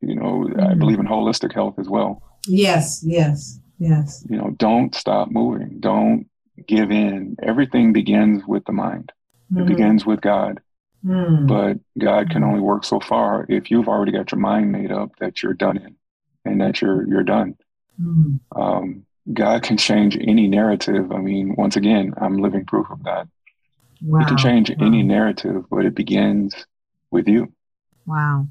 [0.00, 0.60] you know, mm-hmm.
[0.60, 2.22] I believe in holistic health as well.
[2.46, 4.24] Yes, yes, yes.
[4.28, 5.80] You know, don't stop moving.
[5.80, 6.28] Don't
[6.66, 7.36] give in.
[7.42, 9.12] Everything begins with the mind.
[9.52, 9.62] Mm-hmm.
[9.62, 10.60] It begins with God.
[11.04, 11.46] Mm.
[11.46, 15.12] But God can only work so far if you've already got your mind made up
[15.20, 15.96] that you're done in
[16.44, 17.56] and that you're you're done.
[18.00, 18.40] Mm.
[18.54, 21.12] Um, God can change any narrative.
[21.12, 23.28] I mean, once again, I'm living proof of that.
[24.02, 24.20] Wow.
[24.20, 24.86] He can change wow.
[24.86, 26.54] any narrative, but it begins
[27.10, 27.52] with you.
[28.06, 28.48] Wow.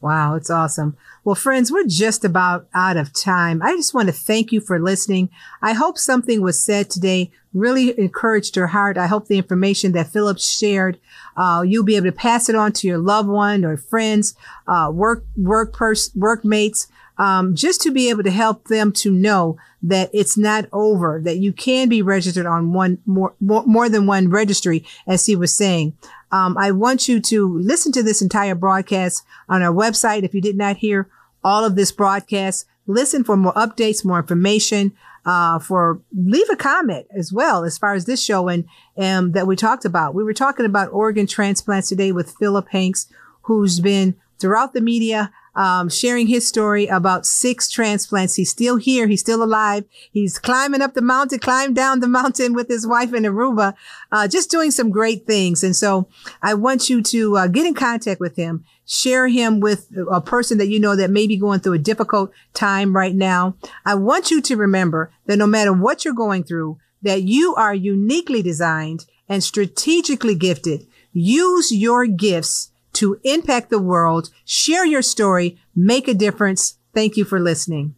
[0.00, 0.96] Wow, it's awesome.
[1.24, 3.60] Well, friends, we're just about out of time.
[3.62, 5.28] I just want to thank you for listening.
[5.60, 8.96] I hope something was said today really encouraged your heart.
[8.96, 11.00] I hope the information that Philip shared,
[11.36, 14.36] uh, you'll be able to pass it on to your loved one or friends,
[14.68, 16.86] uh, work, work pers- workmates,
[17.18, 21.38] um, just to be able to help them to know that it's not over, that
[21.38, 25.54] you can be registered on one more, more, more than one registry, as he was
[25.54, 25.94] saying.
[26.30, 30.22] Um, I want you to listen to this entire broadcast on our website.
[30.22, 31.08] If you did not hear
[31.42, 34.92] all of this broadcast, listen for more updates, more information,
[35.24, 38.64] uh, for leave a comment as well as far as this show and,
[38.96, 40.14] um, that we talked about.
[40.14, 43.08] We were talking about organ transplants today with Philip Hanks,
[43.42, 48.36] who's been throughout the media um, sharing his story about six transplants.
[48.36, 49.08] He's still here.
[49.08, 49.84] He's still alive.
[50.12, 53.74] He's climbing up the mountain, climbed down the mountain with his wife in Aruba,
[54.12, 55.64] uh, just doing some great things.
[55.64, 56.08] And so
[56.40, 60.58] I want you to uh, get in contact with him, share him with a person
[60.58, 63.56] that you know that may be going through a difficult time right now.
[63.84, 67.74] I want you to remember that no matter what you're going through, that you are
[67.74, 70.86] uniquely designed and strategically gifted.
[71.12, 74.30] Use your gifts to impact the world.
[74.44, 76.78] Share your story, make a difference.
[76.94, 77.94] Thank you for listening.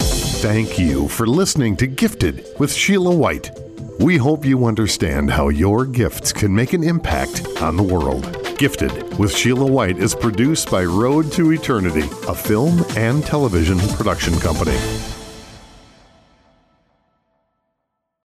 [0.00, 3.50] Thank you for listening to Gifted with Sheila White.
[4.00, 8.24] We hope you understand how your gifts can make an impact on the world.
[8.56, 14.34] Gifted with Sheila White is produced by Road to Eternity, a film and television production
[14.40, 14.78] company.